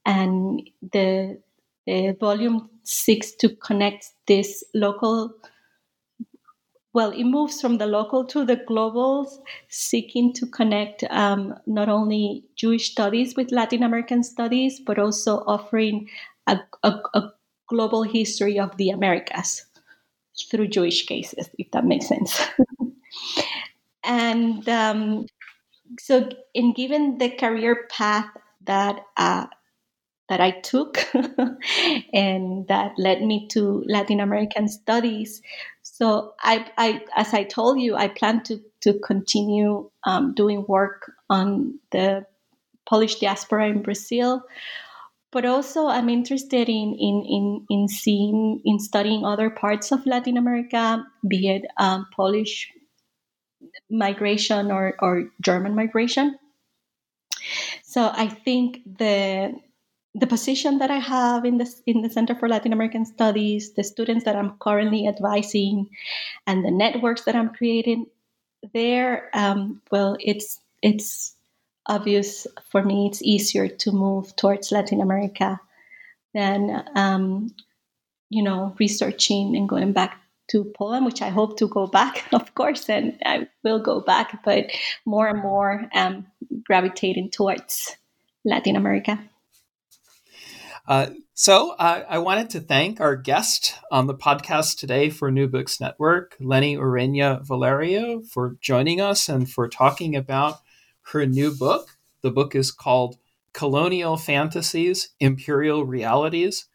and 0.05 0.71
the, 0.93 1.41
the 1.87 2.17
volume 2.21 2.71
seeks 2.83 3.33
to 3.37 3.49
connect 3.57 4.11
this 4.27 4.63
local 4.75 5.33
well, 6.95 7.11
it 7.11 7.25
moves 7.25 7.61
from 7.61 7.79
the 7.79 7.87
local 7.87 8.25
to 8.27 8.45
the 8.45 8.55
global, 8.55 9.29
seeking 9.69 10.33
to 10.35 10.47
connect 10.47 11.03
um, 11.11 11.55
not 11.67 11.89
only 11.89 12.45
Jewish 12.55 12.93
studies 12.93 13.35
with 13.37 13.51
Latin 13.51 13.83
American 13.83 14.23
studies, 14.23 14.79
but 14.79 14.99
also 14.99 15.39
offering 15.47 16.09
a, 16.47 16.61
a, 16.85 16.91
a 17.15 17.33
global 17.67 18.05
history 18.05 18.61
of 18.61 18.77
the 18.77 18.91
Americas 18.91 19.67
through 20.51 20.69
Jewish 20.69 21.05
cases, 21.05 21.51
if 21.59 21.69
that 21.73 21.85
makes 21.85 22.07
sense. 22.07 22.41
and 24.05 24.69
um, 24.69 25.27
so, 25.99 26.29
in 26.55 26.75
given 26.75 27.19
the 27.19 27.31
career 27.31 27.89
path 27.91 28.31
that 28.67 29.01
uh, 29.17 29.47
that 30.29 30.41
I 30.41 30.53
took 30.53 30.99
and 32.13 32.67
that 32.69 32.93
led 32.99 33.23
me 33.23 33.47
to 33.49 33.85
Latin 33.87 34.21
American 34.21 34.69
studies. 34.69 35.43
So 35.95 36.35
I, 36.41 36.67
I 36.77 37.05
as 37.15 37.33
I 37.33 37.45
told 37.45 37.79
you, 37.79 37.95
I 37.95 38.09
plan 38.09 38.43
to 38.51 38.61
to 38.81 38.99
continue 38.99 39.89
um, 40.03 40.35
doing 40.35 40.65
work 40.67 41.13
on 41.31 41.79
the 41.93 42.27
Polish 42.85 43.21
diaspora 43.21 43.69
in 43.69 43.81
Brazil, 43.81 44.43
but 45.31 45.45
also 45.45 45.87
I'm 45.87 46.09
interested 46.09 46.69
in 46.69 46.97
in 46.99 47.25
in 47.31 47.67
in 47.71 47.87
seeing 47.87 48.61
in 48.65 48.81
studying 48.81 49.25
other 49.25 49.51
parts 49.51 49.93
of 49.93 50.05
Latin 50.05 50.37
America, 50.37 51.07
be 51.29 51.49
it 51.49 51.63
um, 51.77 52.07
Polish 52.13 52.73
migration 53.89 54.73
or 54.73 54.97
or 54.99 55.31
German 55.41 55.77
migration. 55.77 56.37
So 57.85 58.11
I 58.13 58.27
think 58.27 58.81
the 58.99 59.55
the 60.15 60.27
position 60.27 60.79
that 60.79 60.91
I 60.91 60.99
have 60.99 61.45
in 61.45 61.59
the 61.59 61.69
in 61.87 62.03
the 62.03 62.11
Center 62.11 62.35
for 62.35 62.49
Latin 62.49 62.73
American 62.73 63.05
Studies, 63.05 63.73
the 63.73 63.83
students 63.83 64.25
that 64.25 64.37
I'm 64.37 64.57
currently 64.59 65.09
advising, 65.09 65.91
and 66.47 66.65
the 66.65 66.71
networks 66.71 67.25
that 67.25 67.35
I'm 67.35 67.51
creating 67.51 68.07
there, 68.73 69.31
um, 69.35 69.83
well, 69.91 70.17
it's 70.21 70.61
it's 70.83 71.35
obvious 71.87 72.47
for 72.71 72.83
me. 72.83 73.07
It's 73.07 73.23
easier 73.23 73.67
to 73.69 73.93
move 73.93 74.35
towards 74.37 74.71
Latin 74.71 75.01
America 75.01 75.61
than 76.33 76.85
um, 76.95 77.53
you 78.31 78.43
know 78.43 78.75
researching 78.79 79.57
and 79.57 79.69
going 79.69 79.93
back 79.93 80.21
to 80.51 80.65
Poland, 80.77 81.07
which 81.07 81.23
I 81.23 81.31
hope 81.31 81.59
to 81.59 81.67
go 81.67 81.89
back, 81.89 82.25
of 82.33 82.55
course, 82.55 82.89
and 82.89 83.19
I 83.27 83.49
will 83.65 83.81
go 83.81 84.01
back, 84.01 84.45
but 84.45 84.71
more 85.05 85.27
and 85.27 85.43
more 85.43 85.91
um, 85.93 86.27
gravitating 86.63 87.31
towards 87.31 87.97
Latin 88.45 88.77
America. 88.77 89.19
Uh, 90.87 91.11
so 91.33 91.71
uh, 91.73 92.05
I 92.09 92.19
wanted 92.19 92.51
to 92.51 92.61
thank 92.61 93.01
our 93.01 93.17
guest 93.17 93.75
on 93.91 94.07
the 94.07 94.15
podcast 94.15 94.79
today 94.79 95.09
for 95.09 95.31
New 95.31 95.49
Books 95.49 95.81
Network, 95.81 96.37
Lenny 96.39 96.77
Ureña 96.77 97.43
Valerio, 97.43 98.21
for 98.21 98.57
joining 98.61 99.01
us 99.01 99.29
and 99.29 99.51
for 99.51 99.67
talking 99.67 100.15
about 100.15 100.59
her 101.13 101.25
new 101.25 101.55
book. 101.55 101.97
The 102.21 102.31
book 102.31 102.55
is 102.55 102.71
called 102.71 103.17
Colonial 103.55 104.19
Fantasies, 104.19 105.11
Imperial 105.21 105.87
Realities, 105.87 106.67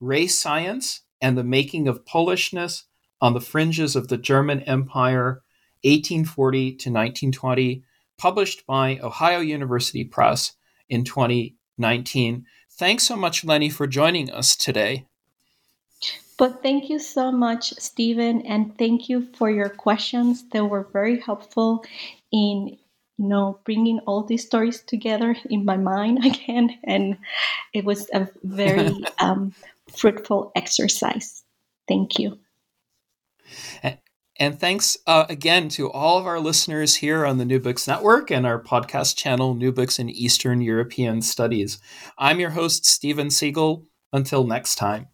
Race 0.00 0.38
Science, 0.38 1.02
and 1.20 1.36
the 1.36 1.44
Making 1.44 1.88
of 1.88 2.04
Polishness 2.06 2.84
on 3.20 3.34
the 3.34 3.40
Fringes 3.40 3.96
of 3.96 4.08
the 4.08 4.18
German 4.18 4.60
Empire, 4.62 5.42
1840 5.82 6.70
to 6.70 6.90
1920, 6.90 7.82
published 8.16 8.64
by 8.66 8.98
Ohio 9.02 9.40
University 9.40 10.04
Press 10.04 10.52
in 10.88 11.02
2019. 11.02 12.46
Thanks 12.78 13.04
so 13.04 13.16
much, 13.16 13.44
Lenny, 13.44 13.70
for 13.70 13.86
joining 13.86 14.30
us 14.30 14.54
today. 14.54 15.06
But 16.38 16.62
thank 16.62 16.90
you 16.90 16.98
so 16.98 17.32
much, 17.32 17.72
Steven, 17.78 18.42
and 18.42 18.76
thank 18.76 19.08
you 19.08 19.28
for 19.34 19.50
your 19.50 19.70
questions. 19.70 20.44
They 20.50 20.60
were 20.60 20.86
very 20.92 21.18
helpful 21.18 21.84
in 22.30 22.76
you 23.18 23.28
know 23.28 23.58
bringing 23.64 24.00
all 24.00 24.22
these 24.22 24.44
stories 24.44 24.82
together 24.82 25.34
in 25.48 25.64
my 25.64 25.78
mind 25.78 26.24
again, 26.26 26.78
and 26.84 27.16
it 27.72 27.86
was 27.86 28.10
a 28.12 28.28
very 28.44 29.04
um, 29.18 29.54
fruitful 29.96 30.52
exercise. 30.54 31.42
Thank 31.88 32.18
you. 32.18 32.38
And 34.38 34.60
thanks 34.60 34.98
uh, 35.06 35.24
again 35.28 35.68
to 35.70 35.90
all 35.90 36.18
of 36.18 36.26
our 36.26 36.38
listeners 36.38 36.96
here 36.96 37.24
on 37.24 37.38
the 37.38 37.44
New 37.44 37.58
Books 37.58 37.88
Network 37.88 38.30
and 38.30 38.46
our 38.46 38.62
podcast 38.62 39.16
channel, 39.16 39.54
New 39.54 39.72
Books 39.72 39.98
in 39.98 40.10
Eastern 40.10 40.60
European 40.60 41.22
Studies. 41.22 41.78
I'm 42.18 42.38
your 42.38 42.50
host, 42.50 42.84
Steven 42.84 43.30
Seegel. 43.30 43.86
Until 44.12 44.44
next 44.44 44.76
time. 44.76 45.08